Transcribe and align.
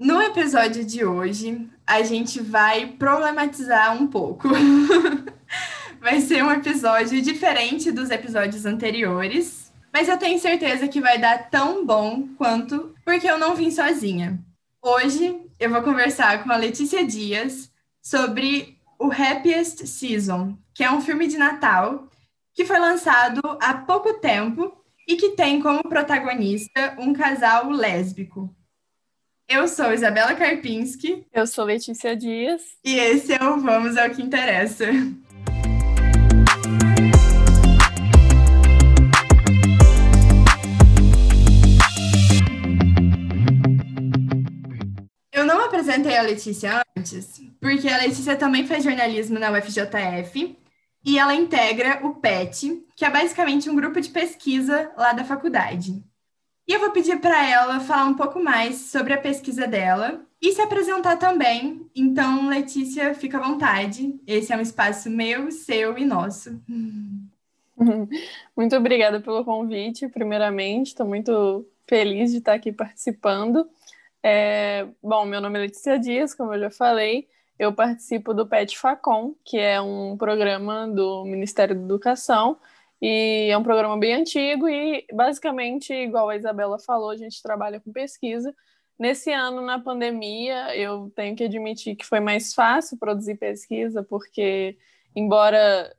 No 0.00 0.18
episódio 0.22 0.82
de 0.82 1.04
hoje, 1.04 1.68
a 1.86 2.02
gente 2.02 2.40
vai 2.40 2.86
problematizar 2.86 3.94
um 3.94 4.06
pouco. 4.06 4.48
vai 6.00 6.22
ser 6.22 6.42
um 6.42 6.50
episódio 6.50 7.20
diferente 7.20 7.92
dos 7.92 8.08
episódios 8.08 8.64
anteriores, 8.64 9.70
mas 9.92 10.08
eu 10.08 10.16
tenho 10.16 10.38
certeza 10.38 10.88
que 10.88 11.02
vai 11.02 11.18
dar 11.18 11.50
tão 11.50 11.84
bom 11.84 12.26
quanto 12.38 12.94
porque 13.04 13.28
eu 13.28 13.36
não 13.36 13.54
vim 13.54 13.70
sozinha. 13.70 14.42
Hoje 14.80 15.38
eu 15.58 15.68
vou 15.68 15.82
conversar 15.82 16.42
com 16.42 16.50
a 16.50 16.56
Letícia 16.56 17.06
Dias 17.06 17.70
sobre 18.02 18.78
o 18.98 19.12
Happiest 19.12 19.86
Season, 19.86 20.56
que 20.72 20.82
é 20.82 20.90
um 20.90 21.02
filme 21.02 21.26
de 21.26 21.36
Natal 21.36 22.08
que 22.54 22.64
foi 22.64 22.78
lançado 22.78 23.42
há 23.60 23.74
pouco 23.74 24.14
tempo 24.14 24.82
e 25.06 25.16
que 25.16 25.32
tem 25.32 25.60
como 25.60 25.82
protagonista 25.82 26.96
um 26.98 27.12
casal 27.12 27.68
lésbico. 27.68 28.48
Eu 29.52 29.66
sou 29.66 29.92
Isabela 29.92 30.32
Karpinski. 30.36 31.26
Eu 31.32 31.44
sou 31.44 31.64
Letícia 31.64 32.14
Dias. 32.14 32.62
E 32.84 32.94
esse 32.94 33.32
é 33.32 33.42
o 33.42 33.58
Vamos 33.58 33.96
ao 33.96 34.08
que 34.08 34.22
Interessa. 34.22 34.84
Eu 45.32 45.44
não 45.44 45.64
apresentei 45.64 46.16
a 46.16 46.22
Letícia 46.22 46.84
antes, 46.96 47.40
porque 47.60 47.88
a 47.88 47.98
Letícia 47.98 48.36
também 48.36 48.64
faz 48.64 48.84
jornalismo 48.84 49.36
na 49.40 49.50
UFJF 49.50 50.56
e 51.04 51.18
ela 51.18 51.34
integra 51.34 52.06
o 52.06 52.14
PET, 52.14 52.86
que 52.94 53.04
é 53.04 53.10
basicamente 53.10 53.68
um 53.68 53.74
grupo 53.74 54.00
de 54.00 54.10
pesquisa 54.10 54.92
lá 54.96 55.12
da 55.12 55.24
faculdade. 55.24 56.08
E 56.70 56.72
eu 56.72 56.78
vou 56.78 56.92
pedir 56.92 57.18
para 57.18 57.50
ela 57.50 57.80
falar 57.80 58.04
um 58.04 58.14
pouco 58.14 58.38
mais 58.38 58.76
sobre 58.76 59.12
a 59.12 59.18
pesquisa 59.18 59.66
dela 59.66 60.20
e 60.40 60.52
se 60.52 60.62
apresentar 60.62 61.16
também. 61.16 61.84
Então, 61.96 62.48
Letícia, 62.48 63.12
fica 63.12 63.38
à 63.38 63.40
vontade. 63.40 64.14
Esse 64.24 64.52
é 64.52 64.56
um 64.56 64.60
espaço 64.60 65.10
meu, 65.10 65.50
seu 65.50 65.98
e 65.98 66.04
nosso. 66.04 66.62
Muito 68.56 68.76
obrigada 68.76 69.18
pelo 69.18 69.44
convite, 69.44 70.06
primeiramente. 70.06 70.90
Estou 70.90 71.08
muito 71.08 71.66
feliz 71.88 72.30
de 72.30 72.38
estar 72.38 72.54
aqui 72.54 72.70
participando. 72.70 73.68
É, 74.22 74.86
bom, 75.02 75.24
meu 75.24 75.40
nome 75.40 75.58
é 75.58 75.62
Letícia 75.62 75.98
Dias, 75.98 76.34
como 76.34 76.54
eu 76.54 76.60
já 76.60 76.70
falei. 76.70 77.26
Eu 77.58 77.72
participo 77.72 78.32
do 78.32 78.46
PET 78.46 78.78
Facom, 78.78 79.34
que 79.44 79.58
é 79.58 79.80
um 79.80 80.16
programa 80.16 80.86
do 80.86 81.24
Ministério 81.24 81.74
da 81.74 81.82
Educação 81.82 82.58
e 83.00 83.48
é 83.50 83.56
um 83.56 83.62
programa 83.62 83.98
bem 83.98 84.14
antigo 84.14 84.68
e, 84.68 85.06
basicamente, 85.12 85.92
igual 85.92 86.28
a 86.28 86.36
Isabela 86.36 86.78
falou, 86.78 87.10
a 87.10 87.16
gente 87.16 87.42
trabalha 87.42 87.80
com 87.80 87.92
pesquisa. 87.92 88.54
Nesse 88.98 89.32
ano, 89.32 89.62
na 89.62 89.78
pandemia, 89.78 90.76
eu 90.76 91.10
tenho 91.16 91.34
que 91.34 91.44
admitir 91.44 91.96
que 91.96 92.04
foi 92.04 92.20
mais 92.20 92.52
fácil 92.52 92.98
produzir 92.98 93.36
pesquisa, 93.36 94.02
porque, 94.02 94.76
embora 95.16 95.96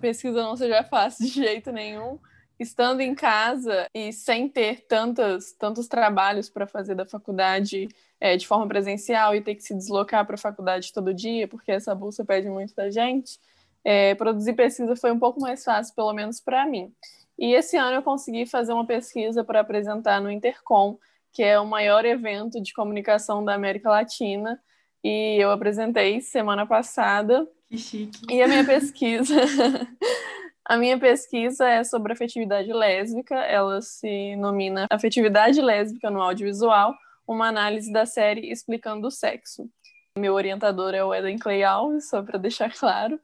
pesquisa 0.00 0.42
não 0.42 0.54
seja 0.54 0.84
fácil 0.84 1.24
de 1.24 1.32
jeito 1.32 1.72
nenhum, 1.72 2.18
estando 2.60 3.00
em 3.00 3.14
casa 3.14 3.88
e 3.94 4.12
sem 4.12 4.46
ter 4.46 4.86
tantos, 4.86 5.52
tantos 5.52 5.88
trabalhos 5.88 6.50
para 6.50 6.66
fazer 6.66 6.94
da 6.94 7.06
faculdade 7.06 7.88
é, 8.20 8.36
de 8.36 8.46
forma 8.46 8.68
presencial 8.68 9.34
e 9.34 9.40
ter 9.40 9.54
que 9.54 9.62
se 9.62 9.74
deslocar 9.74 10.24
para 10.26 10.34
a 10.34 10.38
faculdade 10.38 10.92
todo 10.92 11.14
dia, 11.14 11.48
porque 11.48 11.72
essa 11.72 11.94
bolsa 11.94 12.24
pede 12.24 12.48
muito 12.48 12.74
da 12.74 12.90
gente, 12.90 13.38
é, 13.84 14.14
produzir 14.14 14.54
pesquisa 14.54 14.96
foi 14.96 15.12
um 15.12 15.18
pouco 15.18 15.40
mais 15.40 15.62
fácil, 15.62 15.94
pelo 15.94 16.12
menos 16.12 16.40
para 16.40 16.66
mim. 16.66 16.92
E 17.38 17.52
esse 17.52 17.76
ano 17.76 17.96
eu 17.96 18.02
consegui 18.02 18.46
fazer 18.46 18.72
uma 18.72 18.86
pesquisa 18.86 19.44
para 19.44 19.60
apresentar 19.60 20.20
no 20.20 20.30
Intercom, 20.30 20.98
que 21.32 21.42
é 21.42 21.58
o 21.58 21.66
maior 21.66 22.04
evento 22.04 22.60
de 22.62 22.72
comunicação 22.72 23.44
da 23.44 23.54
América 23.54 23.90
Latina, 23.90 24.60
e 25.02 25.36
eu 25.38 25.50
apresentei 25.50 26.20
semana 26.20 26.64
passada. 26.64 27.46
Que 27.68 27.76
chique. 27.76 28.20
E 28.30 28.40
a 28.40 28.48
minha 28.48 28.64
pesquisa. 28.64 29.34
a 30.64 30.76
minha 30.78 30.98
pesquisa 30.98 31.68
é 31.68 31.84
sobre 31.84 32.12
afetividade 32.12 32.72
lésbica. 32.72 33.34
Ela 33.34 33.82
se 33.82 34.34
nomina 34.36 34.86
Afetividade 34.90 35.60
Lésbica 35.60 36.08
no 36.08 36.22
Audiovisual, 36.22 36.94
uma 37.26 37.48
análise 37.48 37.92
da 37.92 38.06
série 38.06 38.50
Explicando 38.50 39.08
o 39.08 39.10
Sexo. 39.10 39.68
Meu 40.16 40.32
orientador 40.32 40.94
é 40.94 41.04
o 41.04 41.12
Eden 41.12 41.38
Clay 41.38 41.64
Alves, 41.64 42.08
só 42.08 42.22
para 42.22 42.38
deixar 42.38 42.72
claro. 42.78 43.20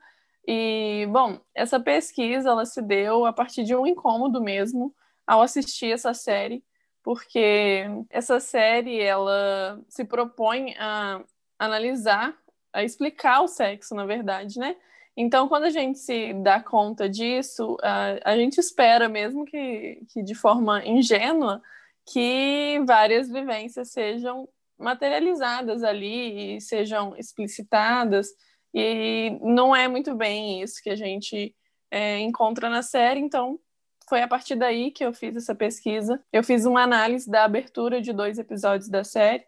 E, 0.47 1.07
bom, 1.11 1.41
essa 1.55 1.79
pesquisa 1.79 2.51
ela 2.51 2.65
se 2.65 2.81
deu 2.83 3.25
a 3.25 3.33
partir 3.33 3.65
de 3.65 3.75
um 3.75 3.87
incômodo 3.87 4.41
mesmo 4.41 4.95
ao 5.27 5.43
assistir 5.43 5.93
essa 5.93 6.13
série, 6.15 6.65
porque 7.03 7.85
essa 8.11 8.41
série 8.41 9.01
ela 9.01 9.81
se 9.89 10.05
propõe 10.05 10.75
a 10.79 11.23
analisar, 11.59 12.37
a 12.73 12.83
explicar 12.83 13.43
o 13.43 13.49
sexo, 13.49 13.95
na 13.95 14.07
verdade, 14.07 14.59
né? 14.59 14.77
Então, 15.17 15.49
quando 15.49 15.65
a 15.65 15.71
gente 15.71 15.99
se 15.99 16.33
dá 16.35 16.63
conta 16.63 17.09
disso, 17.09 17.77
a, 17.83 18.33
a 18.33 18.37
gente 18.37 18.59
espera, 18.59 19.09
mesmo 19.09 19.45
que, 19.45 20.03
que 20.09 20.23
de 20.23 20.35
forma 20.35 20.85
ingênua, 20.87 21.61
que 22.13 22.81
várias 22.87 23.29
vivências 23.29 23.91
sejam 23.93 24.49
materializadas 24.79 25.83
ali 25.83 26.57
e 26.57 26.61
sejam 26.61 27.15
explicitadas 27.17 28.29
e 28.75 29.39
não 29.43 29.75
é 29.75 29.89
muito 29.89 30.15
bem 30.15 30.63
isso 30.63 30.83
que 30.83 30.91
a 30.91 30.97
gente 30.97 31.55
é, 31.91 32.19
encontra 32.19 32.71
na 32.71 32.83
série, 32.83 33.21
então 33.21 33.59
foi 34.09 34.23
a 34.23 34.29
partir 34.29 34.57
daí 34.57 34.91
que 34.91 35.05
eu 35.05 35.13
fiz 35.13 35.37
essa 35.37 35.55
pesquisa. 35.55 36.21
Eu 36.33 36.43
fiz 36.43 36.65
uma 36.65 36.83
análise 36.83 37.31
da 37.31 37.45
abertura 37.45 38.01
de 38.01 38.13
dois 38.13 38.39
episódios 38.39 38.89
da 38.89 39.05
série, 39.05 39.45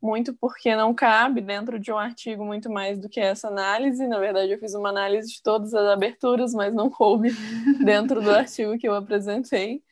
muito 0.00 0.34
porque 0.34 0.76
não 0.76 0.94
cabe 0.94 1.40
dentro 1.40 1.78
de 1.78 1.90
um 1.90 1.98
artigo 1.98 2.44
muito 2.44 2.70
mais 2.70 2.98
do 2.98 3.08
que 3.08 3.20
essa 3.20 3.48
análise. 3.48 4.06
Na 4.06 4.18
verdade, 4.18 4.52
eu 4.52 4.58
fiz 4.58 4.74
uma 4.74 4.90
análise 4.90 5.32
de 5.32 5.42
todas 5.42 5.74
as 5.74 5.86
aberturas, 5.88 6.52
mas 6.52 6.74
não 6.74 6.90
coube 6.90 7.30
dentro 7.84 8.20
do 8.20 8.30
artigo 8.30 8.78
que 8.78 8.86
eu 8.86 8.94
apresentei. 8.94 9.82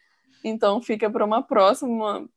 Então 0.44 0.80
fica 0.80 1.10
para 1.10 1.24
uma 1.24 1.42
próxima, 1.42 2.28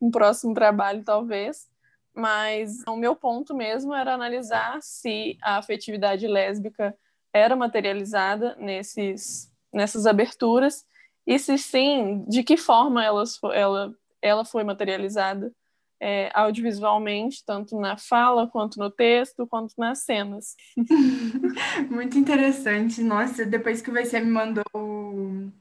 um 0.00 0.10
próximo 0.10 0.54
trabalho, 0.54 1.04
talvez 1.04 1.68
mas 2.18 2.82
o 2.88 2.96
meu 2.96 3.14
ponto 3.14 3.54
mesmo 3.54 3.94
era 3.94 4.12
analisar 4.12 4.80
se 4.82 5.38
a 5.40 5.58
afetividade 5.58 6.26
lésbica 6.26 6.92
era 7.32 7.54
materializada 7.54 8.56
nesses, 8.58 9.52
nessas 9.72 10.04
aberturas 10.04 10.84
e 11.24 11.38
se 11.38 11.56
sim, 11.56 12.24
de 12.28 12.42
que 12.42 12.56
forma 12.56 13.04
elas, 13.04 13.38
ela, 13.52 13.94
ela 14.20 14.44
foi 14.44 14.64
materializada 14.64 15.52
é, 16.00 16.30
audiovisualmente, 16.34 17.44
tanto 17.44 17.78
na 17.78 17.96
fala, 17.96 18.48
quanto 18.48 18.80
no 18.80 18.90
texto, 18.90 19.46
quanto 19.46 19.74
nas 19.78 20.00
cenas. 20.00 20.56
Muito 21.88 22.18
interessante. 22.18 23.00
Nossa, 23.00 23.46
depois 23.46 23.80
que 23.80 23.92
você 23.92 24.18
me 24.18 24.30
mandou 24.30 24.64
o, 24.74 25.52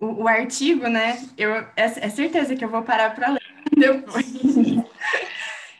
o, 0.00 0.26
artigo, 0.26 0.88
né? 0.88 1.22
Eu, 1.36 1.54
é, 1.54 1.68
é 1.76 2.08
certeza 2.08 2.56
que 2.56 2.64
eu 2.64 2.70
vou 2.70 2.82
parar 2.82 3.14
para 3.14 3.32
ler 3.32 3.42
depois. 3.76 4.79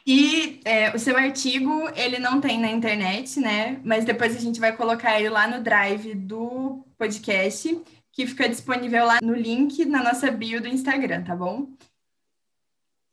E 0.06 0.60
é, 0.64 0.94
o 0.94 0.98
seu 0.98 1.16
artigo, 1.16 1.88
ele 1.94 2.18
não 2.18 2.40
tem 2.40 2.58
na 2.58 2.70
internet, 2.70 3.38
né? 3.38 3.80
Mas 3.84 4.04
depois 4.04 4.36
a 4.36 4.40
gente 4.40 4.58
vai 4.58 4.76
colocar 4.76 5.18
ele 5.18 5.28
lá 5.28 5.46
no 5.46 5.62
drive 5.62 6.14
do 6.14 6.84
podcast, 6.96 7.80
que 8.12 8.26
fica 8.26 8.48
disponível 8.48 9.04
lá 9.04 9.18
no 9.22 9.34
link 9.34 9.84
na 9.84 10.02
nossa 10.02 10.30
bio 10.30 10.60
do 10.60 10.68
Instagram, 10.68 11.24
tá 11.24 11.36
bom? 11.36 11.68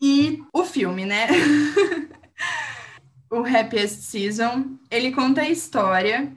E 0.01 0.41
o 0.53 0.63
filme, 0.63 1.05
né? 1.05 1.27
o 3.29 3.39
Happiest 3.39 4.03
Season, 4.03 4.77
ele 4.89 5.11
conta 5.11 5.41
a 5.41 5.49
história 5.49 6.31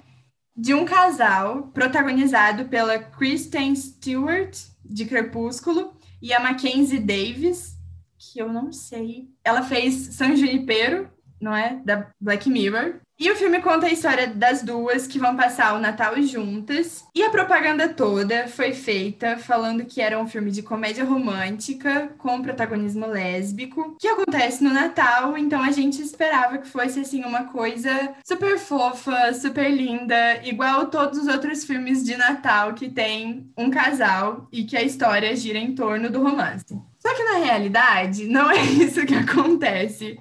de 0.57 0.75
um 0.75 0.85
casal 0.85 1.69
protagonizado 1.69 2.67
pela 2.67 2.99
Kristen 2.99 3.75
Stewart, 3.75 4.59
de 4.85 5.07
Crepúsculo, 5.07 5.95
e 6.21 6.35
a 6.35 6.41
Mackenzie 6.41 6.99
Davis, 6.99 7.77
que 8.19 8.41
eu 8.41 8.53
não 8.53 8.73
sei. 8.73 9.30
Ela 9.45 9.63
fez 9.63 9.95
San 10.15 10.37
Junipero, 10.37 11.09
não 11.41 11.55
é? 11.55 11.81
Da 11.85 12.07
Black 12.21 12.49
Mirror. 12.49 13.01
E 13.21 13.31
o 13.31 13.37
filme 13.37 13.61
conta 13.61 13.85
a 13.85 13.93
história 13.93 14.29
das 14.29 14.63
duas 14.63 15.07
que 15.07 15.19
vão 15.19 15.37
passar 15.37 15.75
o 15.75 15.79
Natal 15.79 16.21
juntas. 16.23 17.05
E 17.15 17.23
a 17.23 17.29
propaganda 17.29 17.87
toda 17.87 18.49
foi 18.49 18.73
feita 18.73 19.37
falando 19.37 19.85
que 19.85 20.01
era 20.01 20.19
um 20.19 20.27
filme 20.27 20.51
de 20.51 20.63
comédia 20.63 21.05
romântica 21.05 22.15
com 22.17 22.41
protagonismo 22.41 23.07
lésbico, 23.07 23.95
que 24.01 24.09
acontece 24.09 24.65
no 24.65 24.73
Natal, 24.73 25.37
então 25.37 25.63
a 25.63 25.71
gente 25.71 26.01
esperava 26.01 26.57
que 26.57 26.67
fosse 26.67 27.01
assim 27.01 27.23
uma 27.23 27.45
coisa 27.45 28.15
super 28.25 28.59
fofa, 28.59 29.35
super 29.35 29.71
linda, 29.71 30.41
igual 30.43 30.87
todos 30.87 31.19
os 31.19 31.27
outros 31.27 31.63
filmes 31.65 32.03
de 32.03 32.17
Natal 32.17 32.73
que 32.73 32.89
tem 32.89 33.53
um 33.55 33.71
casal 33.71 34.49
e 34.51 34.65
que 34.65 34.79
a 34.79 34.83
história 34.83 35.37
gira 35.37 35.59
em 35.59 35.75
torno 35.75 36.09
do 36.09 36.23
romance. 36.23 36.75
Só 37.01 37.15
que 37.15 37.25
na 37.25 37.39
realidade, 37.39 38.27
não 38.27 38.51
é 38.51 38.63
isso 38.63 39.05
que 39.07 39.15
acontece. 39.15 40.21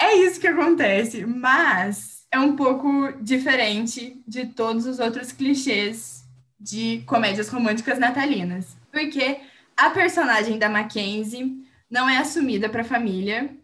É 0.00 0.16
isso 0.16 0.40
que 0.40 0.46
acontece, 0.46 1.26
mas 1.26 2.26
é 2.30 2.38
um 2.38 2.56
pouco 2.56 3.12
diferente 3.20 4.22
de 4.26 4.46
todos 4.46 4.86
os 4.86 4.98
outros 4.98 5.32
clichês 5.32 6.24
de 6.58 7.02
comédias 7.06 7.48
românticas 7.48 7.98
natalinas. 7.98 8.76
Porque 8.90 9.40
a 9.76 9.90
personagem 9.90 10.58
da 10.58 10.68
Mackenzie 10.68 11.66
não 11.90 12.08
é 12.08 12.18
assumida 12.18 12.68
para 12.68 12.82
a 12.82 12.84
família. 12.84 13.54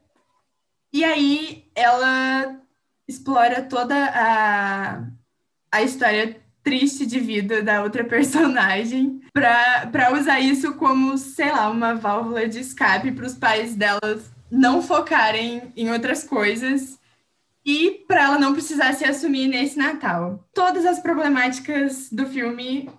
E 0.92 1.04
aí 1.04 1.64
ela 1.74 2.60
explora 3.06 3.62
toda 3.62 3.94
a, 3.96 5.06
a 5.72 5.82
história 5.82 6.40
triste 6.68 7.06
de 7.06 7.18
vida 7.18 7.62
da 7.62 7.82
outra 7.82 8.04
personagem 8.04 9.22
para 9.32 10.12
usar 10.12 10.38
isso 10.38 10.74
como, 10.74 11.16
sei 11.16 11.50
lá, 11.50 11.70
uma 11.70 11.94
válvula 11.94 12.46
de 12.46 12.60
escape 12.60 13.10
para 13.10 13.24
os 13.24 13.34
pais 13.34 13.74
delas 13.74 14.30
não 14.50 14.82
focarem 14.82 15.72
em 15.74 15.90
outras 15.90 16.24
coisas 16.24 16.98
e 17.64 18.04
para 18.06 18.24
ela 18.24 18.38
não 18.38 18.52
precisar 18.52 18.92
se 18.92 19.02
assumir 19.02 19.48
nesse 19.48 19.78
Natal. 19.78 20.46
Todas 20.52 20.84
as 20.84 21.00
problemáticas 21.00 22.10
do 22.12 22.26
filme 22.26 22.90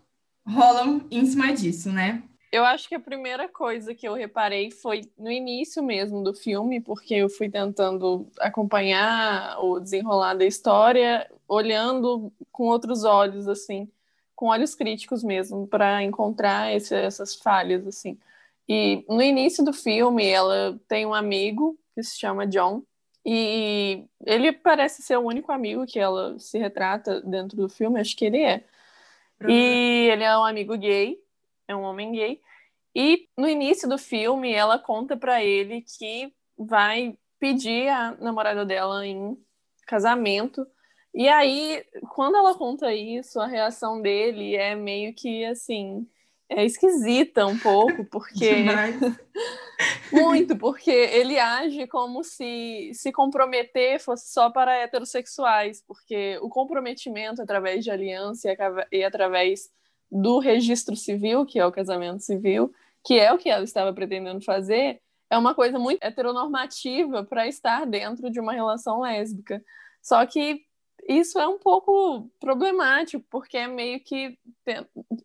rolam 0.48 1.06
em 1.12 1.24
cima 1.28 1.54
disso, 1.54 1.92
né? 1.92 2.24
Eu 2.52 2.66
acho 2.66 2.90
que 2.90 2.96
a 2.96 3.00
primeira 3.00 3.48
coisa 3.48 3.94
que 3.94 4.08
eu 4.08 4.16
reparei 4.16 4.72
foi 4.72 5.02
no 5.16 5.32
início 5.32 5.84
mesmo 5.84 6.24
do 6.24 6.34
filme, 6.34 6.82
porque 6.82 7.14
eu 7.14 7.30
fui 7.30 7.48
tentando 7.48 8.28
acompanhar 8.40 9.64
o 9.64 9.80
desenrolar 9.80 10.34
da 10.34 10.46
história, 10.46 11.30
olhando 11.50 12.32
com 12.52 12.68
outros 12.68 13.04
olhos, 13.04 13.48
assim, 13.48 13.90
com 14.36 14.48
olhos 14.48 14.76
críticos 14.76 15.24
mesmo, 15.24 15.68
para 15.68 16.04
encontrar 16.04 16.74
esse, 16.74 16.96
essas 16.96 17.36
falhas, 17.36 17.86
assim. 17.88 18.18
E 18.68 19.04
no 19.10 19.22
início 19.22 19.66
do 19.66 19.74
filme, 19.74 20.26
ela 20.28 20.80
tem 20.88 21.06
um 21.06 21.14
amigo 21.14 21.78
que 21.96 22.04
se 22.04 22.18
chama 22.18 22.48
John, 22.48 22.84
e 23.26 24.06
ele 24.26 24.52
parece 24.52 25.02
ser 25.02 25.18
o 25.18 25.26
único 25.26 25.52
amigo 25.52 25.86
que 25.86 26.00
ela 26.00 26.40
se 26.40 26.58
retrata 26.58 27.22
dentro 27.22 27.58
do 27.58 27.68
filme, 27.68 28.00
acho 28.00 28.16
que 28.16 28.26
ele 28.26 28.42
é. 28.42 28.64
E 29.48 30.10
ele 30.12 30.24
é 30.24 30.38
um 30.38 30.46
amigo 30.46 30.78
gay, 30.78 31.18
é 31.68 31.76
um 31.76 31.82
homem 31.82 32.12
gay. 32.12 32.42
E 32.96 33.28
no 33.38 33.48
início 33.48 33.88
do 33.88 33.98
filme, 33.98 34.54
ela 34.54 34.80
conta 34.80 35.16
para 35.16 35.44
ele 35.44 35.82
que 35.82 36.34
vai 36.58 37.18
pedir 37.40 37.88
a 37.88 38.16
namorada 38.20 38.66
dela 38.66 39.06
em 39.06 39.38
casamento. 39.86 40.68
E 41.14 41.28
aí, 41.28 41.84
quando 42.14 42.38
ela 42.38 42.56
conta 42.56 42.94
isso, 42.94 43.40
a 43.40 43.48
reação 43.48 44.02
dele 44.02 44.56
é 44.56 44.76
meio 44.76 45.14
que 45.14 45.44
assim, 45.46 46.08
é 46.50 46.66
esquisita 46.66 47.46
um 47.46 47.58
pouco, 47.58 48.04
porque. 48.06 48.66
Muito, 50.12 50.58
porque 50.58 50.92
ele 50.92 51.40
age 51.40 51.88
como 51.88 52.24
se 52.24 52.92
se 52.94 53.12
comprometer 53.12 54.00
fosse 54.00 54.32
só 54.32 54.50
para 54.50 54.76
heterossexuais, 54.76 55.82
porque 55.88 56.38
o 56.42 56.50
comprometimento 56.50 57.42
através 57.42 57.84
de 57.84 57.92
aliança 57.92 58.50
e 58.92 59.04
através 59.04 59.70
do 60.12 60.40
registro 60.40 60.96
civil, 60.96 61.46
que 61.46 61.60
é 61.60 61.66
o 61.66 61.72
casamento 61.72 62.24
civil, 62.24 62.74
que 63.06 63.20
é 63.20 63.32
o 63.32 63.38
que 63.38 63.50
ela 63.50 63.64
estava 63.64 63.94
pretendendo 63.94 64.42
fazer, 64.42 65.00
é 65.30 65.38
uma 65.38 65.54
coisa 65.54 65.78
muito 65.78 66.04
heteronormativa 66.04 67.24
para 67.24 67.48
estar 67.48 67.86
dentro 67.86 68.30
de 68.32 68.40
uma 68.40 68.52
relação 68.52 69.02
lésbica. 69.02 69.64
Só 70.02 70.26
que 70.26 70.66
isso 71.10 71.40
é 71.40 71.48
um 71.48 71.58
pouco 71.58 72.30
problemático, 72.40 73.26
porque 73.32 73.58
é 73.58 73.68
meio 73.68 74.00
que. 74.00 74.38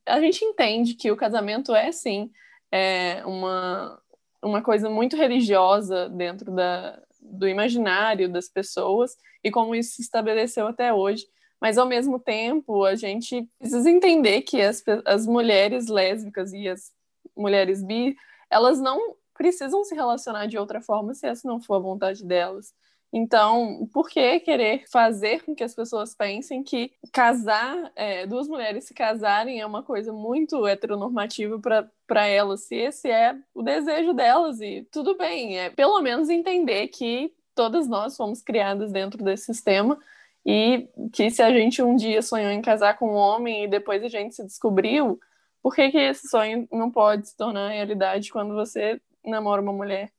A 0.07 0.19
gente 0.19 0.43
entende 0.43 0.95
que 0.95 1.11
o 1.11 1.17
casamento 1.17 1.75
é, 1.75 1.93
sim, 1.93 2.31
é 2.73 3.23
uma, 3.27 4.01
uma 4.43 4.63
coisa 4.63 4.89
muito 4.89 5.15
religiosa 5.15 6.09
dentro 6.09 6.51
da, 6.51 6.99
do 7.21 7.47
imaginário 7.47 8.33
das 8.33 8.49
pessoas 8.49 9.15
e 9.45 9.51
como 9.51 9.75
isso 9.75 9.97
se 9.97 10.03
estabeleceu 10.03 10.67
até 10.67 10.91
hoje. 10.91 11.27
Mas, 11.61 11.77
ao 11.77 11.87
mesmo 11.87 12.19
tempo, 12.19 12.85
a 12.85 12.95
gente 12.95 13.47
precisa 13.59 13.91
entender 13.91 14.41
que 14.41 14.63
as, 14.63 14.83
as 15.05 15.27
mulheres 15.27 15.89
lésbicas 15.89 16.55
e 16.55 16.67
as 16.67 16.93
mulheres 17.37 17.83
bi, 17.83 18.17
elas 18.51 18.81
não 18.81 19.17
precisam 19.35 19.85
se 19.85 19.95
relacionar 19.95 20.47
de 20.47 20.57
outra 20.57 20.81
forma 20.81 21.13
se 21.13 21.27
essa 21.27 21.47
não 21.47 21.61
for 21.61 21.75
a 21.75 21.79
vontade 21.79 22.25
delas. 22.25 22.73
Então, 23.17 23.89
por 23.93 24.09
que 24.09 24.41
querer 24.41 24.91
fazer 24.91 25.45
com 25.45 25.55
que 25.55 25.63
as 25.63 25.73
pessoas 25.73 26.17
pensem 26.17 26.65
que 26.65 26.91
casar, 27.13 27.93
é, 27.95 28.27
duas 28.27 28.49
mulheres 28.49 28.87
se 28.87 28.93
casarem 28.93 29.61
é 29.61 29.65
uma 29.65 29.85
coisa 29.85 30.13
muito 30.13 30.67
heteronormativa 30.67 31.61
para 32.09 32.27
elas, 32.27 32.65
se 32.65 32.75
esse 32.75 33.09
é 33.09 33.37
o 33.55 33.63
desejo 33.63 34.13
delas? 34.15 34.61
E 34.61 34.85
tudo 34.91 35.17
bem, 35.17 35.57
é 35.57 35.71
pelo 35.71 36.03
menos 36.03 36.29
entender 36.29 36.89
que 36.89 37.33
todas 37.55 37.87
nós 37.87 38.17
fomos 38.17 38.43
criadas 38.43 38.91
dentro 38.91 39.23
desse 39.23 39.45
sistema 39.45 39.97
e 40.45 40.89
que 41.13 41.31
se 41.31 41.41
a 41.41 41.53
gente 41.53 41.81
um 41.81 41.95
dia 41.95 42.21
sonhou 42.21 42.51
em 42.51 42.61
casar 42.61 42.99
com 42.99 43.13
um 43.13 43.15
homem 43.15 43.63
e 43.63 43.69
depois 43.69 44.03
a 44.03 44.09
gente 44.09 44.35
se 44.35 44.43
descobriu, 44.45 45.21
por 45.63 45.73
que, 45.73 45.89
que 45.89 45.99
esse 45.99 46.27
sonho 46.27 46.67
não 46.73 46.91
pode 46.91 47.29
se 47.29 47.37
tornar 47.37 47.69
realidade 47.69 48.33
quando 48.33 48.55
você 48.55 49.01
namora 49.25 49.63
uma 49.63 49.73
mulher? 49.73 50.11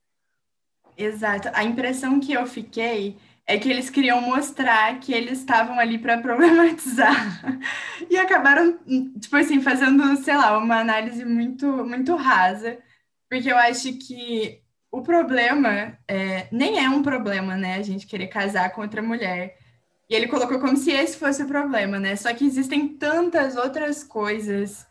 Exato. 0.96 1.50
A 1.52 1.62
impressão 1.64 2.18
que 2.18 2.32
eu 2.32 2.46
fiquei 2.46 3.16
é 3.46 3.58
que 3.58 3.68
eles 3.68 3.90
queriam 3.90 4.20
mostrar 4.20 4.98
que 4.98 5.12
eles 5.12 5.38
estavam 5.38 5.78
ali 5.78 5.98
para 5.98 6.18
problematizar 6.22 7.40
e 8.10 8.16
acabaram, 8.16 8.78
tipo 9.20 9.36
assim, 9.36 9.60
fazendo, 9.60 10.16
sei 10.16 10.36
lá, 10.36 10.58
uma 10.58 10.80
análise 10.80 11.24
muito, 11.24 11.66
muito 11.84 12.16
rasa, 12.16 12.78
porque 13.30 13.50
eu 13.50 13.56
acho 13.56 13.92
que 13.98 14.60
o 14.90 15.02
problema 15.02 15.98
é, 16.08 16.48
nem 16.50 16.82
é 16.84 16.88
um 16.88 17.02
problema, 17.02 17.56
né? 17.56 17.76
A 17.76 17.82
gente 17.82 18.06
querer 18.06 18.28
casar 18.28 18.70
com 18.72 18.80
outra 18.80 19.02
mulher. 19.02 19.56
E 20.08 20.14
ele 20.14 20.28
colocou 20.28 20.60
como 20.60 20.76
se 20.76 20.90
esse 20.92 21.16
fosse 21.18 21.42
o 21.42 21.48
problema, 21.48 21.98
né? 21.98 22.16
Só 22.16 22.32
que 22.32 22.44
existem 22.46 22.88
tantas 22.88 23.56
outras 23.56 24.02
coisas 24.04 24.86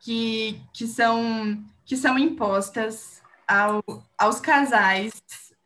que, 0.00 0.60
que, 0.72 0.86
são, 0.86 1.62
que 1.84 1.96
são 1.96 2.18
impostas 2.18 3.20
ao, 3.50 3.82
aos 4.16 4.40
casais 4.40 5.12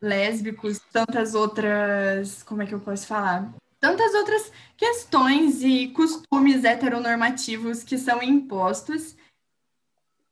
lésbicos, 0.01 0.79
tantas 0.91 1.35
outras. 1.35 2.41
Como 2.43 2.61
é 2.61 2.65
que 2.65 2.73
eu 2.73 2.79
posso 2.79 3.05
falar? 3.05 3.53
Tantas 3.79 4.13
outras 4.15 4.51
questões 4.75 5.61
e 5.61 5.89
costumes 5.89 6.63
heteronormativos 6.63 7.83
que 7.83 7.97
são 7.97 8.21
impostos. 8.23 9.15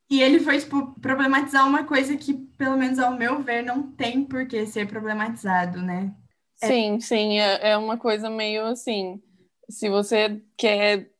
E 0.10 0.22
ele 0.22 0.40
foi 0.40 0.60
tipo, 0.60 1.00
problematizar 1.00 1.68
uma 1.68 1.84
coisa 1.84 2.16
que, 2.18 2.34
pelo 2.34 2.78
menos 2.78 3.00
ao 3.00 3.16
meu 3.16 3.42
ver, 3.42 3.64
não 3.64 3.84
tem 3.84 4.24
por 4.24 4.46
que 4.48 4.66
ser 4.66 4.88
problematizado, 4.88 5.82
né? 5.82 6.14
É... 6.62 6.68
Sim, 6.68 7.00
sim, 7.00 7.40
é, 7.40 7.72
é 7.72 7.78
uma 7.78 7.98
coisa 7.98 8.30
meio 8.30 8.66
assim. 8.66 9.22
Se 9.70 9.90
você 9.90 10.42
quer 10.58 11.14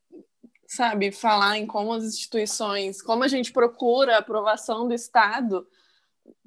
sabe, 0.68 1.12
falar 1.12 1.58
em 1.60 1.68
como 1.68 1.94
as 1.94 2.04
instituições, 2.04 3.00
como 3.02 3.24
a 3.24 3.28
gente 3.28 3.52
procura 3.52 4.16
a 4.16 4.20
aprovação 4.20 4.88
do 4.88 4.94
Estado, 4.94 5.68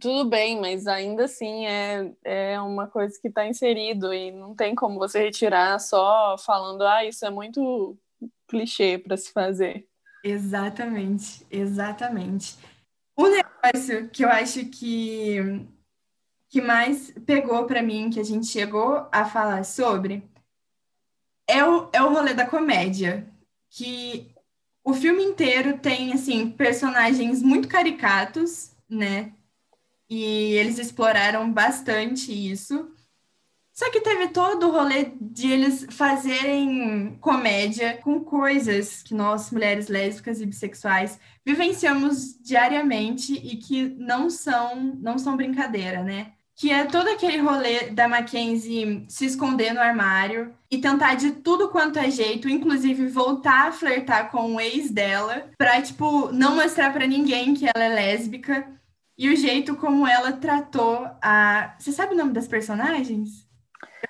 tudo 0.00 0.28
bem, 0.28 0.60
mas 0.60 0.86
ainda 0.86 1.24
assim 1.24 1.66
é, 1.66 2.12
é 2.24 2.60
uma 2.60 2.86
coisa 2.86 3.18
que 3.20 3.28
está 3.28 3.46
inserido 3.46 4.12
e 4.12 4.30
não 4.30 4.54
tem 4.54 4.74
como 4.74 4.98
você 4.98 5.24
retirar 5.24 5.78
só 5.78 6.36
falando, 6.38 6.82
ah, 6.82 7.04
isso 7.04 7.24
é 7.24 7.30
muito 7.30 7.96
clichê 8.46 8.98
para 8.98 9.16
se 9.16 9.32
fazer. 9.32 9.86
Exatamente, 10.24 11.46
exatamente. 11.50 12.56
O 13.16 13.26
negócio 13.28 14.08
que 14.10 14.24
eu 14.24 14.28
acho 14.28 14.66
que 14.66 15.66
que 16.48 16.60
mais 16.60 17.12
pegou 17.26 17.66
para 17.66 17.82
mim, 17.82 18.08
que 18.08 18.20
a 18.20 18.24
gente 18.24 18.46
chegou 18.46 19.06
a 19.10 19.24
falar 19.24 19.64
sobre, 19.64 20.22
é 21.46 21.64
o, 21.64 21.88
é 21.92 22.02
o 22.02 22.12
rolê 22.12 22.34
da 22.34 22.46
comédia, 22.46 23.26
que 23.68 24.32
o 24.84 24.94
filme 24.94 25.22
inteiro 25.22 25.78
tem 25.78 26.12
assim 26.12 26.50
personagens 26.50 27.42
muito 27.42 27.68
caricatos, 27.68 28.70
né? 28.88 29.32
E 30.08 30.22
eles 30.54 30.78
exploraram 30.78 31.52
bastante 31.52 32.32
isso. 32.32 32.90
Só 33.76 33.90
que 33.90 34.00
teve 34.00 34.28
todo 34.28 34.68
o 34.68 34.72
rolê 34.72 35.12
de 35.20 35.50
eles 35.50 35.86
fazerem 35.90 37.18
comédia 37.20 37.98
com 37.98 38.24
coisas 38.24 39.02
que 39.02 39.12
nós, 39.12 39.50
mulheres 39.50 39.88
lésbicas 39.88 40.40
e 40.40 40.46
bissexuais, 40.46 41.20
vivenciamos 41.44 42.38
diariamente 42.40 43.34
e 43.34 43.56
que 43.56 43.88
não 43.98 44.30
são, 44.30 44.96
não 44.98 45.18
são 45.18 45.36
brincadeira, 45.36 46.02
né? 46.02 46.32
Que 46.54 46.72
é 46.72 46.86
todo 46.86 47.08
aquele 47.08 47.36
rolê 47.36 47.90
da 47.90 48.08
Mackenzie 48.08 49.04
se 49.10 49.26
esconder 49.26 49.74
no 49.74 49.80
armário 49.80 50.54
e 50.70 50.78
tentar 50.78 51.14
de 51.16 51.32
tudo 51.32 51.68
quanto 51.68 51.98
é 51.98 52.10
jeito, 52.10 52.48
inclusive 52.48 53.08
voltar 53.08 53.68
a 53.68 53.72
flertar 53.72 54.30
com 54.30 54.54
o 54.54 54.60
ex 54.60 54.90
dela, 54.90 55.50
pra, 55.58 55.82
tipo, 55.82 56.32
não 56.32 56.56
mostrar 56.56 56.94
para 56.94 57.06
ninguém 57.06 57.52
que 57.52 57.66
ela 57.66 57.84
é 57.84 57.88
lésbica 57.90 58.66
e 59.18 59.28
o 59.28 59.36
jeito 59.36 59.76
como 59.76 60.06
ela 60.06 60.32
tratou 60.32 61.08
a. 61.22 61.74
Você 61.78 61.92
sabe 61.92 62.14
o 62.14 62.16
nome 62.16 62.32
das 62.32 62.46
personagens? 62.46 63.46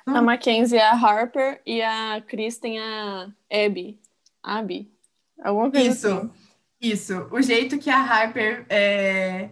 A 0.05 0.21
Mackenzie 0.21 0.79
é 0.79 0.85
a 0.85 0.93
Harper 0.93 1.61
e 1.65 1.81
a 1.81 2.21
Kristen 2.27 2.79
a 2.79 3.29
Abby. 3.51 4.01
Abby. 4.43 4.91
Alguma 5.43 5.71
coisa 5.71 5.89
Isso. 5.89 6.09
Assim. 6.09 6.31
Isso. 6.81 7.29
O 7.31 7.41
jeito 7.41 7.79
que 7.79 7.91
a 7.91 7.99
Harper. 7.99 8.67
É... 8.69 9.51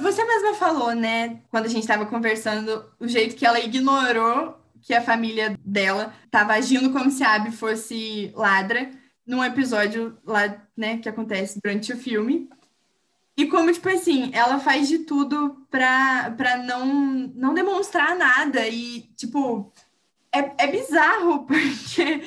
Você 0.00 0.24
mesma 0.24 0.54
falou, 0.54 0.94
né, 0.94 1.42
quando 1.50 1.66
a 1.66 1.68
gente 1.68 1.82
estava 1.82 2.06
conversando, 2.06 2.90
o 2.98 3.06
jeito 3.06 3.36
que 3.36 3.44
ela 3.44 3.60
ignorou 3.60 4.58
que 4.80 4.94
a 4.94 5.02
família 5.02 5.58
dela 5.62 6.14
estava 6.24 6.54
agindo 6.54 6.90
como 6.92 7.10
se 7.10 7.22
a 7.22 7.34
Abby 7.34 7.52
fosse 7.52 8.32
ladra, 8.34 8.90
num 9.26 9.44
episódio 9.44 10.16
lá, 10.24 10.62
né, 10.76 10.98
que 10.98 11.08
acontece 11.08 11.58
durante 11.62 11.92
o 11.92 11.96
filme. 11.96 12.48
E 13.36 13.46
como, 13.46 13.72
tipo 13.72 13.88
assim, 13.88 14.30
ela 14.32 14.60
faz 14.60 14.88
de 14.88 15.00
tudo 15.00 15.66
pra, 15.68 16.32
pra 16.36 16.56
não, 16.58 16.86
não 17.34 17.52
demonstrar 17.52 18.16
nada. 18.16 18.68
E, 18.68 19.02
tipo, 19.16 19.72
é, 20.32 20.64
é 20.64 20.66
bizarro, 20.70 21.44
porque 21.46 22.22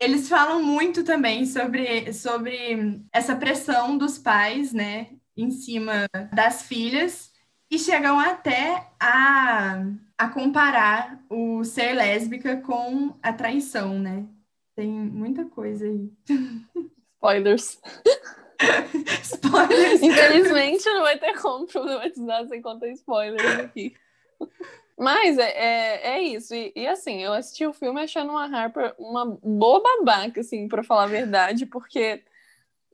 eles 0.00 0.28
falam 0.28 0.62
muito 0.62 1.04
também 1.04 1.46
sobre, 1.46 2.12
sobre 2.12 3.00
essa 3.12 3.36
pressão 3.36 3.96
dos 3.96 4.18
pais, 4.18 4.72
né, 4.72 5.10
em 5.36 5.50
cima 5.50 6.06
das 6.32 6.62
filhas, 6.62 7.32
e 7.70 7.78
chegam 7.78 8.18
até 8.18 8.88
a, 8.98 9.80
a 10.18 10.28
comparar 10.28 11.24
o 11.30 11.62
ser 11.64 11.94
lésbica 11.94 12.56
com 12.56 13.14
a 13.22 13.32
traição, 13.32 13.98
né? 13.98 14.26
Tem 14.74 14.90
muita 14.90 15.44
coisa 15.44 15.86
aí. 15.86 16.10
Spoilers. 17.16 17.80
Spoilers. 19.22 20.02
Infelizmente 20.02 20.84
não 20.86 21.02
vai 21.02 21.18
ter 21.18 21.40
como 21.40 21.66
problematizar 21.66 22.46
sem 22.48 22.62
contar 22.62 22.88
spoilers 22.88 23.60
aqui. 23.60 23.94
Mas 24.98 25.38
é, 25.38 25.50
é, 25.50 26.10
é 26.14 26.22
isso. 26.22 26.54
E, 26.54 26.72
e, 26.76 26.86
assim, 26.86 27.22
eu 27.22 27.32
assisti 27.32 27.66
o 27.66 27.72
filme 27.72 28.00
achando 28.00 28.30
uma 28.30 28.44
Harper 28.44 28.94
uma 28.98 29.24
boa 29.42 29.82
babaca, 29.82 30.40
assim, 30.40 30.68
pra 30.68 30.84
falar 30.84 31.04
a 31.04 31.08
verdade, 31.08 31.66
porque. 31.66 32.22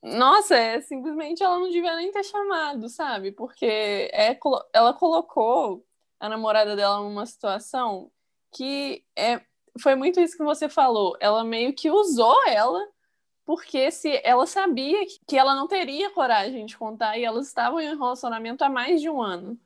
Nossa, 0.00 0.56
é, 0.56 0.80
simplesmente 0.80 1.42
ela 1.42 1.58
não 1.58 1.68
devia 1.68 1.96
nem 1.96 2.12
ter 2.12 2.22
chamado, 2.22 2.88
sabe? 2.88 3.32
Porque 3.32 3.66
é, 3.66 4.38
ela 4.72 4.94
colocou 4.94 5.84
a 6.20 6.28
namorada 6.28 6.76
dela 6.76 7.00
numa 7.00 7.26
situação 7.26 8.10
que 8.52 9.04
é, 9.16 9.40
foi 9.80 9.96
muito 9.96 10.20
isso 10.20 10.36
que 10.36 10.44
você 10.44 10.68
falou. 10.68 11.16
Ela 11.20 11.44
meio 11.44 11.72
que 11.74 11.90
usou 11.90 12.36
ela 12.48 12.80
porque 13.48 13.90
se 13.90 14.20
ela 14.24 14.46
sabia 14.46 15.06
que 15.26 15.38
ela 15.38 15.54
não 15.54 15.66
teria 15.66 16.10
coragem 16.10 16.66
de 16.66 16.76
contar 16.76 17.16
e 17.16 17.24
elas 17.24 17.46
estavam 17.46 17.80
em 17.80 17.94
um 17.94 17.98
relacionamento 17.98 18.62
há 18.62 18.68
mais 18.68 19.00
de 19.00 19.08
um 19.08 19.22
ano. 19.22 19.58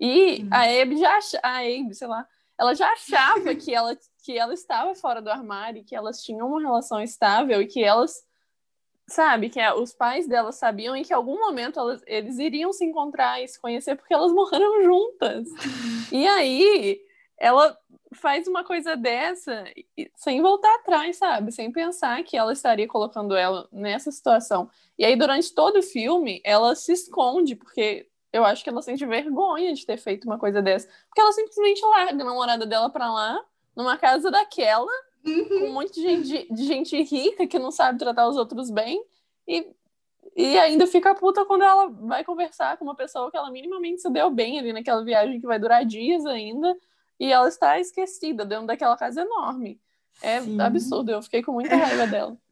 E 0.00 0.44
a 0.50 0.62
Abe 0.62 0.96
já 0.96 1.20
a 1.44 1.58
Abe, 1.58 1.94
sei 1.94 2.08
lá, 2.08 2.26
ela 2.58 2.74
já 2.74 2.90
achava 2.90 3.54
que 3.54 3.72
ela 3.72 3.96
que 4.24 4.36
ela 4.36 4.52
estava 4.52 4.92
fora 4.96 5.22
do 5.22 5.30
armário, 5.30 5.84
que 5.84 5.94
elas 5.94 6.20
tinham 6.20 6.48
uma 6.48 6.60
relação 6.60 7.00
estável 7.00 7.62
e 7.62 7.68
que 7.68 7.80
elas 7.80 8.26
sabe, 9.06 9.50
que 9.50 9.60
os 9.74 9.94
pais 9.94 10.26
delas 10.26 10.56
sabiam 10.56 10.96
e 10.96 11.04
que 11.04 11.12
em 11.12 11.16
algum 11.16 11.38
momento 11.38 11.78
elas, 11.78 12.02
eles 12.08 12.38
iriam 12.38 12.72
se 12.72 12.84
encontrar 12.84 13.40
e 13.40 13.46
se 13.46 13.60
conhecer 13.60 13.94
porque 13.94 14.12
elas 14.12 14.32
morreram 14.32 14.82
juntas. 14.82 15.46
E 16.10 16.26
aí 16.26 17.00
ela 17.40 17.78
faz 18.14 18.46
uma 18.48 18.64
coisa 18.64 18.96
dessa 18.96 19.64
sem 20.14 20.40
voltar 20.40 20.74
atrás, 20.76 21.16
sabe? 21.16 21.52
Sem 21.52 21.70
pensar 21.70 22.22
que 22.24 22.36
ela 22.36 22.52
estaria 22.52 22.88
colocando 22.88 23.36
ela 23.36 23.68
nessa 23.70 24.10
situação. 24.10 24.70
E 24.98 25.04
aí, 25.04 25.14
durante 25.16 25.54
todo 25.54 25.78
o 25.78 25.82
filme, 25.82 26.40
ela 26.44 26.74
se 26.74 26.92
esconde, 26.92 27.54
porque 27.54 28.08
eu 28.32 28.44
acho 28.44 28.62
que 28.62 28.70
ela 28.70 28.82
sente 28.82 29.04
vergonha 29.06 29.74
de 29.74 29.86
ter 29.86 29.98
feito 29.98 30.24
uma 30.24 30.38
coisa 30.38 30.62
dessa. 30.62 30.88
Porque 31.06 31.20
ela 31.20 31.32
simplesmente 31.32 31.82
larga 31.82 32.22
a 32.22 32.26
namorada 32.26 32.66
dela 32.66 32.90
pra 32.90 33.12
lá, 33.12 33.40
numa 33.76 33.96
casa 33.96 34.30
daquela, 34.30 34.90
uhum. 35.24 35.48
com 35.48 35.64
um 35.66 35.72
monte 35.72 35.94
de 35.94 36.02
gente, 36.02 36.52
de 36.52 36.64
gente 36.64 37.02
rica 37.02 37.46
que 37.46 37.58
não 37.58 37.70
sabe 37.70 37.98
tratar 37.98 38.28
os 38.28 38.36
outros 38.36 38.70
bem, 38.70 39.04
e, 39.46 39.66
e 40.36 40.58
ainda 40.58 40.86
fica 40.86 41.14
puta 41.14 41.44
quando 41.44 41.62
ela 41.62 41.88
vai 41.88 42.24
conversar 42.24 42.76
com 42.76 42.84
uma 42.84 42.94
pessoa 42.94 43.30
que 43.30 43.36
ela 43.36 43.50
minimamente 43.50 44.00
se 44.00 44.10
deu 44.10 44.30
bem 44.30 44.58
ali 44.58 44.72
naquela 44.72 45.04
viagem 45.04 45.40
que 45.40 45.46
vai 45.46 45.58
durar 45.58 45.84
dias 45.84 46.26
ainda 46.26 46.76
e 47.18 47.32
ela 47.32 47.48
está 47.48 47.78
esquecida 47.78 48.44
dentro 48.44 48.66
daquela 48.66 48.96
casa 48.96 49.22
enorme. 49.22 49.80
É 50.22 50.40
Sim. 50.40 50.60
absurdo, 50.60 51.10
eu 51.10 51.22
fiquei 51.22 51.42
com 51.42 51.52
muita 51.52 51.76
raiva 51.76 52.06
dela. 52.06 52.36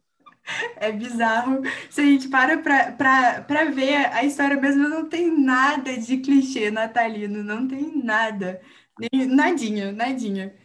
É 0.77 0.93
bizarro. 0.93 1.61
Se 1.89 1.99
a 1.99 2.05
gente 2.05 2.29
para 2.29 2.57
pra, 2.59 2.93
pra, 2.93 3.41
pra 3.41 3.65
ver 3.65 4.05
a 4.13 4.23
história 4.23 4.55
mesmo, 4.55 4.87
não 4.87 5.09
tem 5.09 5.29
nada 5.29 5.97
de 5.97 6.19
clichê 6.19 6.71
natalino, 6.71 7.43
não 7.43 7.67
tem 7.67 8.01
nada. 8.01 8.61
Nem, 8.97 9.25
nadinha, 9.27 9.91
nadinha. 9.91 10.55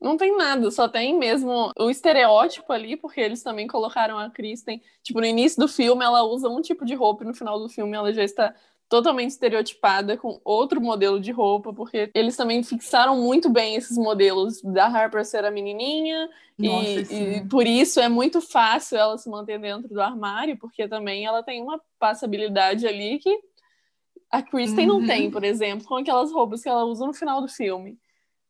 Não 0.00 0.16
tem 0.16 0.36
nada, 0.36 0.70
só 0.70 0.88
tem 0.88 1.18
mesmo 1.18 1.72
o 1.76 1.90
estereótipo 1.90 2.72
ali, 2.72 2.96
porque 2.96 3.20
eles 3.20 3.42
também 3.42 3.66
colocaram 3.66 4.18
a 4.18 4.30
Kristen. 4.30 4.80
Tipo, 5.02 5.20
no 5.20 5.26
início 5.26 5.58
do 5.58 5.66
filme, 5.66 6.04
ela 6.04 6.22
usa 6.22 6.48
um 6.48 6.60
tipo 6.60 6.84
de 6.84 6.94
roupa 6.94 7.24
e 7.24 7.26
no 7.26 7.34
final 7.34 7.58
do 7.58 7.68
filme 7.68 7.96
ela 7.96 8.12
já 8.12 8.22
está 8.22 8.54
totalmente 8.88 9.30
estereotipada 9.30 10.16
com 10.16 10.40
outro 10.44 10.80
modelo 10.80 11.18
de 11.18 11.32
roupa, 11.32 11.72
porque 11.72 12.10
eles 12.14 12.36
também 12.36 12.62
fixaram 12.62 13.16
muito 13.16 13.50
bem 13.50 13.74
esses 13.74 13.96
modelos 13.98 14.62
da 14.62 14.86
Harper 14.86 15.24
ser 15.24 15.44
a 15.44 15.50
menininha, 15.50 16.28
Nossa, 16.56 17.12
e, 17.12 17.36
e, 17.38 17.48
por 17.48 17.66
isso 17.66 17.98
é 17.98 18.08
muito 18.08 18.40
fácil 18.40 18.96
ela 18.96 19.18
se 19.18 19.28
manter 19.28 19.58
dentro 19.58 19.88
do 19.88 20.00
armário, 20.00 20.56
porque 20.56 20.86
também 20.86 21.26
ela 21.26 21.42
tem 21.42 21.60
uma 21.60 21.80
passabilidade 21.98 22.86
ali 22.86 23.18
que 23.18 23.36
a 24.30 24.40
Kristen 24.42 24.88
uhum. 24.88 25.00
não 25.00 25.06
tem, 25.06 25.30
por 25.30 25.42
exemplo, 25.42 25.86
com 25.86 25.96
aquelas 25.96 26.32
roupas 26.32 26.62
que 26.62 26.68
ela 26.68 26.84
usa 26.84 27.06
no 27.06 27.12
final 27.12 27.40
do 27.40 27.48
filme, 27.48 27.98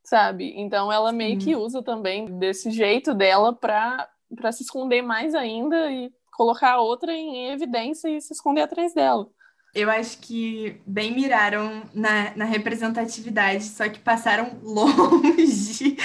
sabe? 0.05 0.53
Então 0.57 0.93
ela 0.93 1.13
meio 1.13 1.39
que 1.39 1.57
usa 1.57 1.83
também 1.83 2.27
desse 2.39 2.71
jeito 2.71 3.15
dela 3.15 3.55
para 3.55 4.09
para 4.35 4.51
se 4.51 4.65
esconder 4.65 5.03
mais 5.03 5.37
ainda 5.37 5.89
e 5.89 6.13
colocar 6.33 6.73
a 6.73 6.81
outra 6.81 7.13
em 7.13 7.49
evidência 7.53 8.09
e 8.09 8.21
se 8.21 8.33
esconder 8.33 8.63
atrás 8.63 8.93
dela 8.93 9.31
eu 9.77 9.91
acho 9.91 10.19
que 10.19 10.81
bem 10.87 11.15
miraram 11.15 11.83
na, 11.95 12.35
na 12.35 12.45
representatividade, 12.45 13.65
só 13.65 13.89
que 13.89 14.01
passaram 14.01 14.59
longe. 14.65 15.97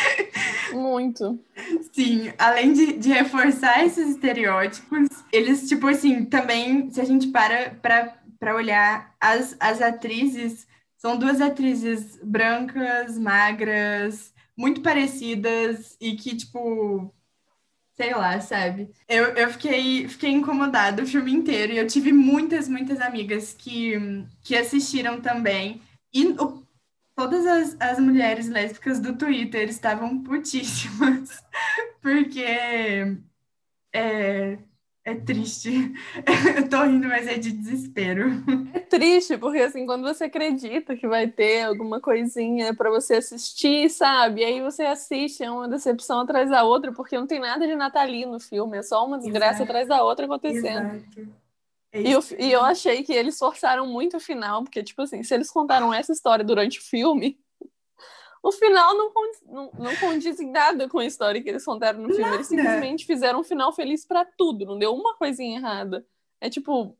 Muito. 0.74 1.40
Sim, 1.94 2.32
além 2.38 2.74
de, 2.74 2.94
de 2.98 3.10
reforçar 3.10 3.84
esses 3.86 4.10
estereótipos, 4.10 5.08
eles, 5.32 5.68
tipo 5.68 5.88
assim, 5.88 6.26
também, 6.26 6.92
se 6.92 7.00
a 7.00 7.06
gente 7.06 7.28
para 7.30 7.72
para 8.42 8.56
olhar 8.56 9.14
as, 9.22 9.56
as 9.60 9.84
atrizes, 9.84 10.68
são 10.98 11.16
duas 11.16 11.40
atrizes 11.40 12.20
brancas, 12.24 13.16
magras, 13.16 14.34
muito 14.58 14.82
parecidas 14.82 15.96
e 16.02 16.16
que, 16.16 16.36
tipo, 16.36 17.14
sei 18.02 18.16
lá, 18.16 18.42
sabe? 18.42 18.90
Eu, 19.08 19.26
eu 19.36 19.50
fiquei, 19.52 20.08
fiquei 20.08 20.32
incomodada 20.32 21.04
o 21.04 21.08
filme 21.08 21.32
inteiro 21.32 21.72
e 21.72 21.78
eu 21.78 21.86
tive 21.86 22.12
muitas, 22.12 22.68
muitas 22.68 23.00
amigas 23.00 23.54
que, 23.54 23.94
que 24.42 24.58
assistiram 24.58 25.22
também. 25.22 25.80
E 26.12 26.26
o, 26.30 26.64
todas 27.16 27.46
as, 27.46 27.78
as 27.80 28.00
mulheres 28.00 28.50
lésbicas 28.50 29.00
do 29.00 29.16
Twitter 29.16 29.70
estavam 29.70 30.24
putíssimas, 30.24 31.44
porque 32.02 32.44
é, 33.94 34.58
é 35.04 35.16
triste. 35.16 35.72
Eu 36.56 36.70
tô 36.70 36.84
rindo, 36.84 37.08
mas 37.08 37.28
é 37.28 37.38
de 37.38 37.52
desespero. 37.52 38.30
É 38.74 38.80
triste, 38.80 39.38
porque 39.38 39.60
assim, 39.60 39.86
quando 39.86 40.04
você 40.04 40.26
acredita 40.26 40.96
que 40.96 41.08
vai 41.08 41.28
ter 41.28 41.64
alguma 41.64 42.00
coisinha 42.00 42.74
para 42.76 42.90
você 42.90 43.16
assistir, 43.16 43.90
sabe? 43.90 44.42
E 44.42 44.46
aí 44.46 44.62
você 44.62 44.84
assiste, 44.84 45.44
é 45.44 45.50
uma 45.50 45.68
decepção 45.68 46.20
atrás 46.20 46.50
da 46.50 46.64
outra, 46.64 46.92
porque 46.92 47.18
não 47.18 47.26
tem 47.26 47.40
nada 47.40 47.66
de 47.66 47.76
natalino 47.76 48.34
no 48.34 48.40
filme, 48.40 48.78
é 48.78 48.84
só 48.84 49.06
uma 49.06 49.18
desgraça 49.18 49.58
Exato. 49.58 49.64
atrás 49.64 49.88
da 49.88 50.04
outra 50.04 50.26
acontecendo. 50.26 50.96
Exato. 50.96 51.42
É 51.94 52.02
e, 52.02 52.12
eu, 52.12 52.24
e 52.40 52.52
eu 52.52 52.64
achei 52.64 53.04
que 53.04 53.12
eles 53.12 53.38
forçaram 53.38 53.86
muito 53.86 54.16
o 54.18 54.20
final, 54.20 54.64
porque, 54.64 54.82
tipo 54.82 55.02
assim, 55.02 55.24
se 55.24 55.34
eles 55.34 55.52
contaram 55.52 55.94
essa 55.94 56.14
história 56.14 56.46
durante 56.46 56.80
o 56.80 56.84
filme, 56.84 57.38
o 58.44 58.52
final 58.52 58.98
não, 58.98 59.12
não, 59.46 59.72
não 59.78 59.96
condiz 59.98 60.40
em 60.40 60.50
nada 60.50 60.90
com 60.90 61.00
a 61.00 61.06
história 61.06 61.42
que 61.42 61.50
eles 61.50 61.64
contaram 61.64 62.00
no 62.02 62.10
filme. 62.10 62.24
Nada. 62.24 62.36
Eles 62.36 62.48
simplesmente 62.48 63.06
fizeram 63.06 63.42
um 63.42 63.44
final 63.44 63.72
feliz 63.72 64.06
para 64.06 64.26
tudo, 64.26 64.66
não 64.66 64.80
deu 64.80 64.94
uma 64.94 65.16
coisinha 65.16 65.60
errada. 65.60 66.06
É 66.40 66.50
tipo, 66.50 66.98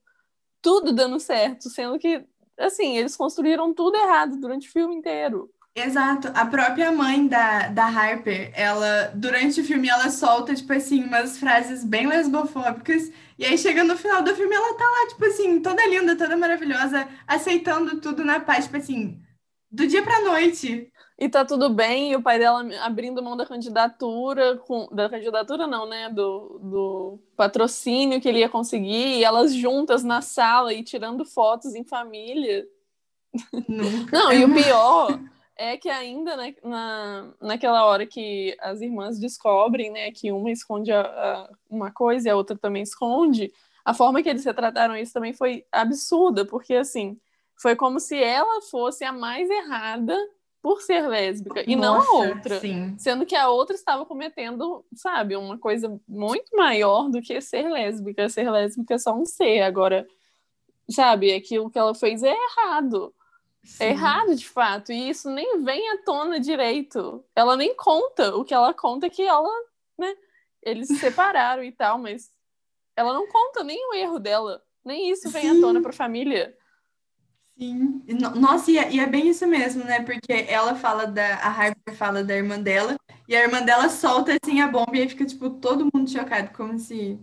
tudo 0.62 0.94
dando 0.94 1.20
certo, 1.20 1.68
sendo 1.70 1.98
que, 1.98 2.24
assim, 2.60 2.96
eles 2.98 3.16
construíram 3.16 3.74
tudo 3.74 3.98
errado 3.98 4.38
durante 4.40 4.70
o 4.70 4.72
filme 4.72 4.96
inteiro. 4.96 5.50
Exato. 5.74 6.30
A 6.36 6.46
própria 6.46 6.92
mãe 6.92 7.26
da, 7.28 7.70
da 7.70 7.86
Harper, 7.86 8.52
ela, 8.54 9.12
durante 9.16 9.62
o 9.62 9.64
filme, 9.64 9.88
ela 9.88 10.10
solta, 10.10 10.54
tipo 10.54 10.72
assim, 10.74 11.04
umas 11.04 11.40
frases 11.40 11.84
bem 11.84 12.08
lesbofóbicas. 12.08 13.12
E 13.40 13.46
aí, 13.46 13.58
chega 13.58 13.84
no 13.84 13.98
final 13.98 14.22
do 14.22 14.36
filme, 14.36 14.54
ela 14.54 14.78
tá 14.78 14.84
lá, 14.84 15.08
tipo 15.08 15.26
assim, 15.26 15.60
toda 15.60 15.88
linda, 15.88 16.16
toda 16.16 16.38
maravilhosa, 16.38 17.08
aceitando 17.26 18.00
tudo 18.00 18.24
na 18.24 18.40
paz, 18.40 18.66
tipo 18.66 18.78
assim, 18.78 19.20
do 19.72 19.88
dia 19.88 20.04
pra 20.04 20.22
noite 20.22 20.91
e 21.22 21.30
tá 21.30 21.46
tudo 21.46 21.70
bem, 21.70 22.12
e 22.12 22.16
o 22.16 22.22
pai 22.24 22.40
dela 22.40 22.68
abrindo 22.84 23.22
mão 23.22 23.38
da 23.38 23.46
candidatura, 23.46 24.58
com, 24.58 24.88
da 24.92 25.08
candidatura 25.08 25.68
não, 25.68 25.86
né, 25.86 26.10
do, 26.10 26.60
do 26.60 27.20
patrocínio 27.38 28.20
que 28.20 28.28
ele 28.28 28.40
ia 28.40 28.50
conseguir, 28.50 29.20
e 29.20 29.24
elas 29.24 29.54
juntas 29.54 30.04
na 30.04 30.24
sala 30.24 30.74
e 30.74 30.82
tirando 30.82 31.24
fotos 31.24 31.76
em 31.76 31.84
família. 31.84 32.68
Nunca. 33.70 34.18
Não, 34.18 34.34
e 34.34 34.44
o 34.44 34.52
pior 34.52 35.20
é 35.56 35.78
que 35.78 35.90
ainda 35.90 36.36
né, 36.36 36.56
na, 36.64 37.32
naquela 37.40 37.86
hora 37.86 38.08
que 38.08 38.58
as 38.60 38.82
irmãs 38.82 39.20
descobrem, 39.20 39.92
né, 39.92 40.12
que 40.12 40.32
uma 40.32 40.50
esconde 40.50 40.92
a, 40.92 41.02
a, 41.02 41.50
uma 41.70 41.92
coisa 41.92 42.30
e 42.30 42.32
a 42.32 42.36
outra 42.36 42.58
também 42.58 42.82
esconde, 42.82 43.54
a 43.86 43.94
forma 43.94 44.24
que 44.24 44.30
eles 44.30 44.44
retrataram 44.44 44.98
isso 44.98 45.14
também 45.14 45.34
foi 45.34 45.68
absurda, 45.72 46.46
porque 46.46 46.74
assim, 46.74 47.16
foi 47.62 47.76
como 47.76 48.00
se 48.00 48.16
ela 48.16 48.60
fosse 48.64 49.04
a 49.04 49.14
mais 49.14 49.48
errada 49.52 50.18
por 50.62 50.82
ser 50.82 51.08
lésbica 51.08 51.64
e 51.68 51.76
Nossa, 51.76 52.08
não 52.08 52.22
a 52.22 52.28
outra. 52.28 52.60
Sim. 52.60 52.96
Sendo 52.98 53.26
que 53.26 53.36
a 53.36 53.50
outra 53.50 53.76
estava 53.76 54.06
cometendo, 54.06 54.86
sabe, 54.94 55.36
uma 55.36 55.58
coisa 55.58 56.00
muito 56.08 56.56
maior 56.56 57.10
do 57.10 57.22
que 57.22 57.42
ser 57.42 57.68
lésbica. 57.68 58.30
Ser 58.30 58.50
lésbica 58.50 58.94
é 58.94 58.98
só 58.98 59.14
um 59.14 59.26
ser. 59.26 59.62
Agora, 59.62 60.08
sabe, 60.90 61.34
aquilo 61.34 61.70
que 61.70 61.80
ela 61.80 61.96
fez 61.96 62.22
é 62.22 62.36
errado. 62.36 63.14
É 63.64 63.68
Sim. 63.68 63.84
É 63.84 63.90
errado, 63.90 64.36
de 64.36 64.48
fato. 64.48 64.92
E 64.92 65.10
isso 65.10 65.30
nem 65.32 65.64
vem 65.64 65.90
à 65.92 66.04
tona 66.04 66.40
direito. 66.40 67.24
Ela 67.36 67.56
nem 67.56 67.76
conta. 67.76 68.36
O 68.36 68.44
que 68.44 68.54
ela 68.54 68.74
conta 68.74 69.08
é 69.08 69.10
que 69.10 69.24
ela, 69.24 69.50
né? 69.98 70.16
Eles 70.62 70.88
se 70.88 70.98
separaram 70.98 71.64
e 71.64 71.72
tal, 71.72 71.98
mas 71.98 72.30
ela 72.96 73.14
não 73.14 73.28
conta 73.28 73.64
nem 73.64 73.90
o 73.90 73.94
erro 73.96 74.20
dela. 74.20 74.62
Nem 74.86 75.10
isso 75.10 75.30
vem 75.30 75.42
Sim. 75.42 75.58
à 75.58 75.62
tona 75.62 75.82
pra 75.82 75.92
família. 75.92 76.56
Sim. 77.62 78.02
No- 78.08 78.32
Nossa, 78.36 78.72
e 78.72 78.78
é, 78.80 78.92
e 78.92 79.00
é 79.00 79.06
bem 79.06 79.28
isso 79.30 79.46
mesmo, 79.46 79.84
né? 79.84 80.02
Porque 80.02 80.34
ela 80.48 80.74
fala 80.76 81.06
da. 81.06 81.36
A 81.36 81.50
Harper 81.50 81.96
fala 81.96 82.24
da 82.24 82.36
irmã 82.36 82.60
dela, 82.60 82.96
e 83.28 83.36
a 83.36 83.42
irmã 83.44 83.62
dela 83.62 83.88
solta 83.90 84.36
assim 84.44 84.62
a 84.62 84.68
bomba 84.68 84.98
e 84.98 85.02
aí 85.02 85.10
fica, 85.10 85.26
tipo, 85.26 85.50
todo 85.52 85.88
mundo 85.94 86.10
chocado, 86.10 86.52
como 86.56 86.80
se. 86.80 87.20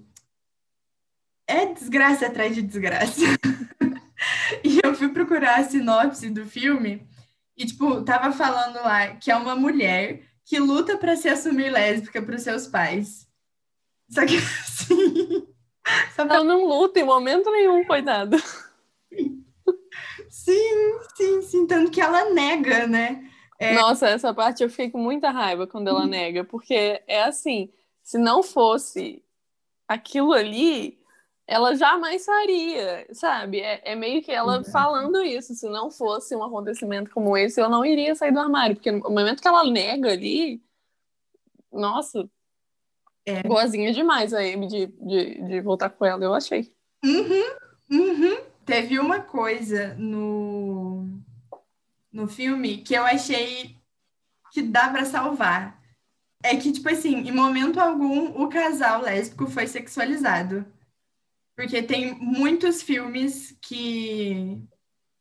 É 1.46 1.66
desgraça 1.66 2.26
atrás 2.26 2.54
de 2.54 2.62
desgraça. 2.62 3.22
E 4.64 4.80
eu 4.84 4.94
fui 4.94 5.08
procurar 5.10 5.60
a 5.60 5.64
sinopse 5.64 6.28
do 6.28 6.44
filme 6.44 7.06
e, 7.56 7.64
tipo, 7.64 8.02
tava 8.02 8.32
falando 8.32 8.74
lá 8.76 9.14
que 9.16 9.30
é 9.30 9.36
uma 9.36 9.54
mulher 9.54 10.22
que 10.44 10.58
luta 10.58 10.96
pra 10.96 11.14
se 11.14 11.28
assumir 11.28 11.70
lésbica 11.70 12.20
pros 12.20 12.42
seus 12.42 12.66
pais. 12.66 13.28
Só 14.10 14.26
que, 14.26 14.36
assim. 14.62 15.46
Só 16.16 16.26
pra 16.26 16.36
Ela 16.36 16.44
não 16.44 16.66
luta 16.66 16.98
em 16.98 17.04
momento 17.04 17.50
nenhum, 17.52 17.84
coitada. 17.84 18.36
Sim, 20.48 20.98
sim, 21.14 21.42
sim. 21.42 21.66
Tanto 21.66 21.90
que 21.90 22.00
ela 22.00 22.30
nega, 22.30 22.86
né? 22.86 23.30
É. 23.58 23.74
Nossa, 23.74 24.08
essa 24.08 24.32
parte 24.32 24.62
eu 24.62 24.70
fiquei 24.70 24.90
com 24.90 24.98
muita 24.98 25.30
raiva 25.30 25.66
quando 25.66 25.88
ela 25.88 26.06
nega, 26.06 26.42
porque 26.44 27.02
é 27.06 27.24
assim, 27.24 27.70
se 28.02 28.16
não 28.16 28.42
fosse 28.42 29.22
aquilo 29.86 30.32
ali, 30.32 30.98
ela 31.46 31.74
jamais 31.74 32.24
faria, 32.24 33.06
sabe? 33.12 33.60
É, 33.60 33.92
é 33.92 33.94
meio 33.94 34.22
que 34.22 34.30
ela 34.30 34.56
Exato. 34.60 34.70
falando 34.70 35.22
isso. 35.22 35.54
Se 35.54 35.68
não 35.68 35.90
fosse 35.90 36.34
um 36.34 36.42
acontecimento 36.42 37.10
como 37.10 37.36
esse, 37.36 37.60
eu 37.60 37.68
não 37.68 37.84
iria 37.84 38.14
sair 38.14 38.32
do 38.32 38.38
armário, 38.40 38.76
porque 38.76 38.90
no 38.92 39.00
momento 39.00 39.42
que 39.42 39.48
ela 39.48 39.64
nega 39.64 40.12
ali, 40.12 40.62
nossa, 41.70 42.26
É. 43.26 43.42
boazinha 43.42 43.92
demais 43.92 44.32
a 44.32 44.38
Amy 44.38 44.66
de, 44.66 44.86
de, 44.86 45.42
de 45.42 45.60
voltar 45.60 45.90
com 45.90 46.06
ela, 46.06 46.24
eu 46.24 46.32
achei. 46.32 46.72
Uhum. 47.04 48.36
Teve 48.68 48.98
uma 48.98 49.20
coisa 49.20 49.94
no, 49.94 51.08
no 52.12 52.28
filme 52.28 52.82
que 52.82 52.92
eu 52.92 53.02
achei 53.02 53.74
que 54.52 54.60
dá 54.60 54.90
pra 54.90 55.06
salvar. 55.06 55.82
É 56.42 56.54
que, 56.54 56.70
tipo 56.70 56.86
assim, 56.90 57.14
em 57.26 57.32
momento 57.32 57.80
algum 57.80 58.26
o 58.42 58.46
casal 58.50 59.00
lésbico 59.00 59.46
foi 59.46 59.66
sexualizado. 59.66 60.66
Porque 61.56 61.82
tem 61.82 62.14
muitos 62.16 62.82
filmes 62.82 63.56
que, 63.62 64.62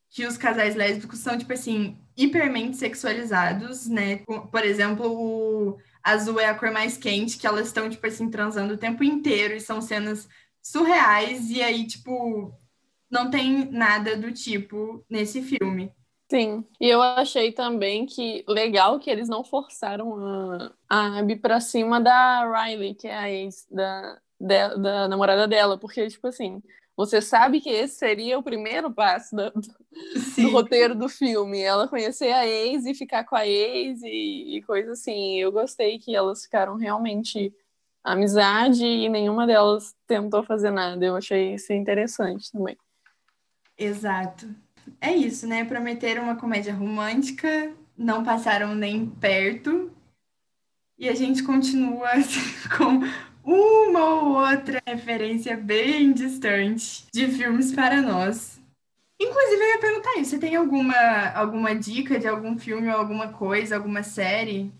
que 0.09 0.25
os 0.25 0.37
casais 0.37 0.75
lésbicos 0.75 1.19
são, 1.19 1.37
tipo 1.37 1.53
assim, 1.53 1.97
hipermente 2.17 2.75
sexualizados, 2.75 3.87
né? 3.87 4.25
Por 4.51 4.65
exemplo, 4.65 5.05
o 5.09 5.79
azul 6.03 6.37
é 6.37 6.47
a 6.47 6.53
cor 6.53 6.71
mais 6.71 6.97
quente, 6.97 7.37
que 7.37 7.47
elas 7.47 7.67
estão, 7.67 7.89
tipo 7.89 8.05
assim, 8.05 8.29
transando 8.29 8.73
o 8.73 8.77
tempo 8.77 9.05
inteiro 9.05 9.53
e 9.53 9.61
são 9.61 9.81
cenas 9.81 10.27
surreais, 10.61 11.49
e 11.49 11.61
aí, 11.63 11.87
tipo, 11.87 12.53
não 13.09 13.29
tem 13.29 13.69
nada 13.71 14.15
do 14.15 14.31
tipo 14.31 15.03
nesse 15.09 15.41
filme. 15.41 15.91
Sim, 16.29 16.65
e 16.79 16.89
eu 16.89 17.01
achei 17.01 17.53
também 17.53 18.05
que 18.05 18.43
legal 18.47 18.99
que 18.99 19.09
eles 19.09 19.29
não 19.29 19.45
forçaram 19.45 20.17
a, 20.17 20.73
a 20.89 21.19
Abby 21.19 21.37
pra 21.37 21.61
cima 21.61 22.01
da 22.01 22.43
Riley, 22.43 22.95
que 22.95 23.07
é 23.07 23.15
a 23.15 23.31
ex 23.31 23.65
da, 23.71 24.19
da, 24.39 24.75
da 24.75 25.07
namorada 25.07 25.47
dela, 25.47 25.77
porque, 25.77 26.05
tipo 26.09 26.27
assim, 26.27 26.61
você 26.97 27.21
sabe 27.21 27.61
que 27.61 27.69
esse 27.69 27.95
seria 27.95 28.37
o 28.37 28.43
primeiro 28.43 28.91
passo 28.91 29.35
do, 29.35 29.51
do 29.51 30.51
roteiro 30.51 30.95
do 30.95 31.07
filme, 31.07 31.61
ela 31.61 31.87
conhecer 31.87 32.33
a 32.33 32.45
ex 32.45 32.85
e 32.85 32.93
ficar 32.93 33.23
com 33.23 33.35
a 33.35 33.47
ex 33.47 34.01
e, 34.03 34.57
e 34.57 34.61
coisa 34.63 34.91
assim. 34.91 35.39
Eu 35.39 35.51
gostei 35.51 35.97
que 35.97 36.13
elas 36.13 36.43
ficaram 36.43 36.75
realmente 36.75 37.53
amizade 38.03 38.85
e 38.85 39.07
nenhuma 39.07 39.45
delas 39.45 39.95
tentou 40.07 40.43
fazer 40.43 40.71
nada. 40.71 41.05
Eu 41.05 41.15
achei 41.15 41.53
isso 41.53 41.71
interessante 41.71 42.51
também. 42.51 42.75
Exato. 43.77 44.47
É 44.99 45.13
isso, 45.13 45.45
né? 45.45 45.63
Prometeram 45.65 46.23
uma 46.23 46.35
comédia 46.35 46.73
romântica, 46.73 47.71
não 47.97 48.23
passaram 48.23 48.73
nem 48.73 49.05
perto, 49.05 49.91
e 50.97 51.07
a 51.07 51.13
gente 51.13 51.43
continua 51.43 52.09
com 52.75 53.01
uma 53.43 54.05
ou 54.05 54.37
outra 54.39 54.81
referência 54.85 55.55
bem 55.55 56.11
distante 56.11 57.05
de 57.13 57.27
filmes 57.27 57.71
para 57.71 58.01
nós. 58.01 58.59
Inclusive, 59.19 59.61
eu 59.61 59.69
ia 59.69 59.79
perguntar 59.79 60.15
isso: 60.17 60.31
você 60.31 60.39
tem 60.39 60.55
alguma, 60.55 60.95
alguma 61.35 61.75
dica 61.75 62.19
de 62.19 62.27
algum 62.27 62.57
filme 62.57 62.89
ou 62.89 62.97
alguma 62.97 63.29
coisa, 63.29 63.75
alguma 63.75 64.01
série? 64.01 64.71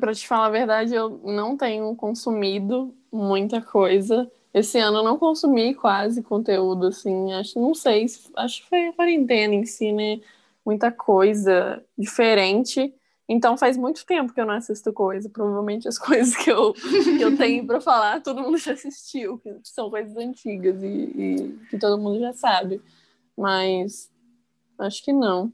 Pra 0.00 0.14
te 0.14 0.26
falar 0.26 0.46
a 0.46 0.50
verdade, 0.50 0.94
eu 0.94 1.20
não 1.24 1.56
tenho 1.56 1.94
consumido 1.94 2.94
muita 3.10 3.60
coisa. 3.60 4.30
Esse 4.54 4.78
ano 4.78 4.98
eu 4.98 5.04
não 5.04 5.18
consumi 5.18 5.74
quase 5.74 6.22
conteúdo, 6.22 6.86
assim. 6.88 7.32
Acho, 7.32 7.58
não 7.60 7.74
sei, 7.74 8.06
se- 8.08 8.30
acho 8.36 8.62
que 8.62 8.68
foi 8.68 8.88
a 8.88 8.92
quarentena 8.92 9.54
em 9.54 9.64
si, 9.64 9.92
né? 9.92 10.20
Muita 10.64 10.92
coisa 10.92 11.82
diferente. 11.96 12.94
Então 13.28 13.56
faz 13.56 13.76
muito 13.78 14.04
tempo 14.04 14.32
que 14.32 14.40
eu 14.40 14.46
não 14.46 14.54
assisto 14.54 14.92
coisa. 14.92 15.28
Provavelmente 15.30 15.88
as 15.88 15.96
coisas 15.98 16.36
que 16.36 16.50
eu, 16.50 16.74
que 16.74 17.24
eu 17.24 17.36
tenho 17.36 17.66
pra 17.66 17.80
falar, 17.80 18.20
todo 18.22 18.42
mundo 18.42 18.58
já 18.58 18.72
assistiu, 18.72 19.38
que 19.38 19.58
são 19.64 19.88
coisas 19.90 20.16
antigas 20.16 20.82
e, 20.82 20.86
e 20.86 21.58
que 21.70 21.78
todo 21.78 22.00
mundo 22.00 22.20
já 22.20 22.32
sabe. 22.34 22.80
Mas 23.36 24.10
acho 24.78 25.02
que 25.02 25.12
não. 25.12 25.50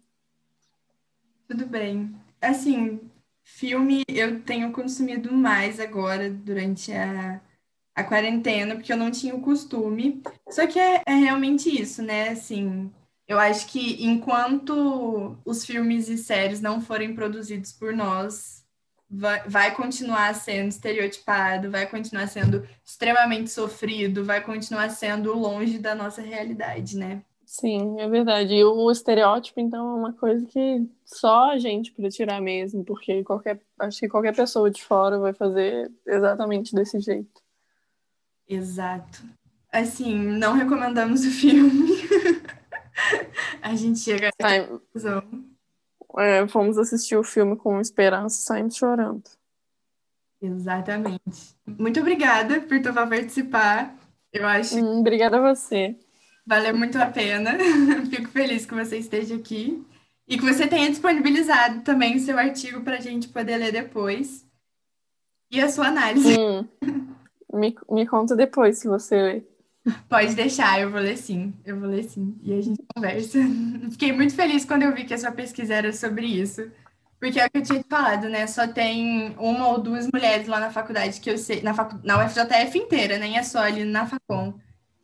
Tudo 1.47 1.67
bem. 1.67 2.15
Assim, 2.41 3.01
filme 3.45 4.03
eu 4.09 4.43
tenho 4.43 4.73
consumido 4.73 5.33
mais 5.33 5.81
agora 5.81 6.29
durante 6.31 6.93
a, 6.93 7.41
a 7.99 8.05
quarentena, 8.05 8.77
porque 8.77 8.93
eu 8.93 8.97
não 8.97 9.11
tinha 9.11 9.35
o 9.35 9.41
costume. 9.41 10.23
Só 10.49 10.67
que 10.69 10.79
é, 10.79 11.03
é 11.05 11.15
realmente 11.15 11.69
isso, 11.69 12.01
né? 12.01 12.29
Assim, 12.29 12.91
eu 13.27 13.41
acho 13.41 13.67
que 13.67 14.05
enquanto 14.05 15.37
os 15.45 15.65
filmes 15.65 16.09
e 16.09 16.17
séries 16.17 16.61
não 16.61 16.81
forem 16.81 17.13
produzidos 17.13 17.73
por 17.73 17.93
nós, 17.93 18.65
vai, 19.11 19.43
vai 19.49 19.75
continuar 19.75 20.33
sendo 20.37 20.69
estereotipado, 20.69 21.73
vai 21.73 21.89
continuar 21.89 22.29
sendo 22.29 22.65
extremamente 22.85 23.51
sofrido, 23.51 24.25
vai 24.25 24.41
continuar 24.45 24.91
sendo 24.91 25.37
longe 25.37 25.77
da 25.79 25.93
nossa 25.93 26.23
realidade, 26.23 26.97
né? 26.97 27.23
Sim, 27.45 28.01
é 28.01 28.09
verdade. 28.09 28.55
E 28.55 28.63
o 28.63 28.89
estereótipo, 28.93 29.59
então, 29.59 29.89
é 29.89 29.95
uma 29.95 30.13
coisa 30.13 30.47
que 30.47 30.87
só 31.05 31.51
a 31.51 31.59
gente 31.59 31.91
para 31.91 32.09
tirar 32.11 32.41
mesmo, 32.41 32.85
porque 32.85 33.25
qualquer, 33.25 33.59
acho 33.81 33.99
que 33.99 34.09
qualquer 34.09 34.37
pessoa 34.37 34.71
de 34.71 34.85
fora 34.85 35.19
vai 35.19 35.33
fazer 35.33 35.91
exatamente 36.07 36.73
desse 36.75 37.01
jeito. 37.01 37.48
Exato. 38.49 39.23
Assim, 39.73 40.17
não 40.17 40.55
recomendamos 40.55 41.25
o 41.25 41.31
filme. 41.31 41.99
A 43.63 43.75
gente 43.77 43.99
chega 44.01 44.31
Sai- 44.41 44.67
conclusão. 44.67 45.23
é, 46.19 46.49
fomos 46.49 46.79
assistir 46.79 47.17
o 47.17 47.23
filme 47.23 47.55
com 47.57 47.81
esperança, 47.81 48.41
saímos 48.41 48.77
chorando. 48.77 49.23
Exatamente. 50.41 51.55
Muito 51.67 52.01
obrigada 52.01 52.61
por 52.61 52.81
topar 52.81 53.09
participar. 53.09 53.95
Eu 54.33 54.47
acho 54.47 54.77
Hum, 54.79 55.01
obrigada 55.01 55.37
a 55.39 55.55
você. 55.55 55.97
valeu 56.47 56.77
muito 56.77 56.97
a 56.99 57.07
pena. 57.07 57.57
Fico 58.11 58.29
feliz 58.31 58.65
que 58.65 58.75
você 58.75 58.99
esteja 58.99 59.35
aqui 59.37 59.85
e 60.27 60.37
que 60.39 60.45
você 60.45 60.67
tenha 60.67 60.89
disponibilizado 60.89 61.83
também 61.83 62.17
o 62.17 62.21
seu 62.21 62.39
artigo 62.39 62.81
para 62.83 62.97
a 62.97 63.01
gente 63.01 63.29
poder 63.29 63.57
ler 63.59 63.73
depois. 63.73 64.47
E 65.51 65.61
a 65.61 65.69
sua 65.69 65.89
análise. 65.89 66.37
Hum, 66.39 66.67
me, 67.53 67.75
me 67.91 68.07
conta 68.07 68.37
depois 68.37 68.79
se 68.79 68.89
você 68.89 69.17
ler. 69.23 69.49
Pode 70.09 70.35
deixar, 70.35 70.81
eu 70.81 70.91
vou 70.91 71.01
ler 71.01 71.17
sim. 71.17 71.55
Eu 71.65 71.79
vou 71.79 71.89
ler 71.89 72.05
sim. 72.05 72.37
E 72.43 72.53
a 72.53 72.61
gente 72.61 72.83
conversa. 72.95 73.39
Fiquei 73.93 74.13
muito 74.13 74.35
feliz 74.35 74.65
quando 74.65 74.83
eu 74.83 74.95
vi 74.95 75.05
que 75.05 75.15
a 75.15 75.19
sua 75.19 75.33
pesquisa 75.33 75.75
era 75.75 75.93
sobre 75.93 76.27
isso. 76.27 76.71
Porque 77.21 77.41
é 77.41 77.47
o 77.47 77.51
que 77.51 77.59
eu 77.59 77.63
tinha 77.63 77.83
te 77.83 77.89
falado, 77.89 78.29
né? 78.29 78.47
Só 78.47 78.69
tem 78.69 79.35
uma 79.39 79.69
ou 79.69 79.81
duas 79.81 80.07
mulheres 80.13 80.47
lá 80.47 80.61
na 80.61 80.71
faculdade 80.71 81.21
que 81.21 81.29
eu 81.31 81.37
sei, 81.37 81.63
na, 81.63 81.75
facu... 81.75 81.99
na 82.05 82.25
UFJF 82.25 82.79
inteira, 82.79 83.19
nem 83.19 83.37
é 83.37 83.43
só 83.43 83.59
ali 83.59 83.85
na 83.85 84.07
Facom, 84.07 84.55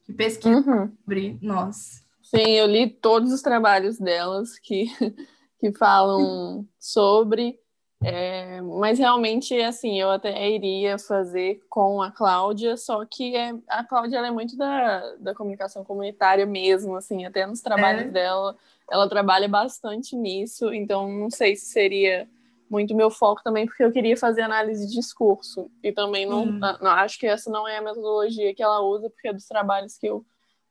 que 0.05 0.13
pesquisam 0.13 0.63
Uhum. 0.65 0.93
sobre 1.01 1.39
nós. 1.43 2.05
Sim, 2.23 2.53
eu 2.53 2.67
li 2.67 2.89
todos 2.89 3.33
os 3.33 3.43
trabalhos 3.43 3.99
delas 3.99 4.59
que, 4.61 4.87
que 5.59 5.73
falam 5.73 6.65
sobre, 6.79 7.59
é, 8.05 8.61
mas 8.61 8.99
realmente, 8.99 9.55
assim, 9.63 10.01
eu 10.01 10.11
até 10.11 10.49
iria 10.51 10.99
fazer 10.99 11.61
com 11.69 12.03
a 12.03 12.11
Cláudia, 12.11 12.77
só 12.77 13.05
que 13.05 13.35
é, 13.37 13.55
a 13.69 13.85
Cláudia 13.85 14.19
é 14.19 14.31
muito 14.31 14.57
da, 14.57 15.15
da 15.17 15.35
comunicação 15.35 15.85
comunitária 15.85 16.47
mesmo, 16.47 16.97
assim, 16.97 17.25
até 17.25 17.47
nos 17.47 17.61
trabalhos 17.61 18.09
É. 18.09 18.11
dela, 18.11 18.57
ela 18.91 19.09
trabalha 19.09 19.49
bastante 19.49 20.15
nisso, 20.15 20.73
então 20.73 21.11
não 21.11 21.31
sei 21.31 21.57
se 21.57 21.67
seria 21.67 22.29
muito 22.71 22.95
meu 22.95 23.11
foco 23.11 23.43
também, 23.43 23.67
porque 23.67 23.85
eu 23.85 23.93
queria 23.93 24.17
fazer 24.17 24.43
análise 24.43 24.87
de 24.87 24.95
discurso, 24.95 25.71
e 25.83 25.93
também 25.93 26.27
não, 26.27 26.47
Hum. 26.47 26.61
não 26.81 26.91
acho 26.91 27.19
que 27.19 27.27
essa 27.27 27.51
não 27.51 27.67
é 27.69 27.79
a 27.79 27.83
metodologia 27.83 28.55
que 28.55 28.63
ela 28.63 28.81
usa, 28.81 29.09
porque 29.11 29.33
dos 29.33 29.47
trabalhos 29.47 29.97
que 29.97 30.07
eu 30.07 30.25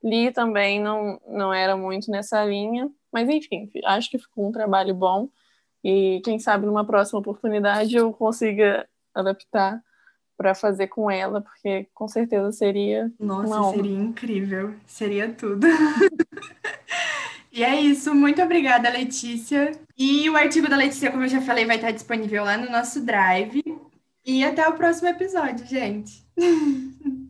li 0.03 0.31
também 0.31 0.81
não, 0.81 1.19
não 1.27 1.53
era 1.53 1.77
muito 1.77 2.11
nessa 2.11 2.43
linha, 2.43 2.89
mas 3.11 3.29
enfim, 3.29 3.71
acho 3.85 4.09
que 4.09 4.17
ficou 4.17 4.47
um 4.47 4.51
trabalho 4.51 4.93
bom 4.93 5.29
e 5.83 6.21
quem 6.23 6.39
sabe 6.39 6.65
numa 6.65 6.85
próxima 6.85 7.19
oportunidade 7.19 7.95
eu 7.95 8.11
consiga 8.13 8.87
adaptar 9.13 9.81
para 10.37 10.55
fazer 10.55 10.87
com 10.87 11.09
ela, 11.11 11.41
porque 11.41 11.87
com 11.93 12.07
certeza 12.07 12.51
seria 12.51 13.11
Nossa, 13.19 13.75
seria 13.75 13.97
incrível, 13.97 14.73
seria 14.85 15.31
tudo. 15.31 15.67
E 17.55 17.63
é 17.63 17.79
isso, 17.79 18.15
muito 18.15 18.41
obrigada, 18.41 18.89
Letícia. 18.89 19.79
E 19.95 20.27
o 20.27 20.35
artigo 20.35 20.67
da 20.67 20.75
Letícia, 20.75 21.11
como 21.11 21.23
eu 21.23 21.27
já 21.27 21.39
falei, 21.39 21.67
vai 21.67 21.75
estar 21.75 21.91
disponível 21.91 22.43
lá 22.43 22.57
no 22.57 22.71
nosso 22.71 22.99
Drive. 23.05 23.63
E 24.25 24.43
até 24.43 24.67
o 24.67 24.73
próximo 24.73 25.09
episódio, 25.09 25.63
gente. 25.67 26.25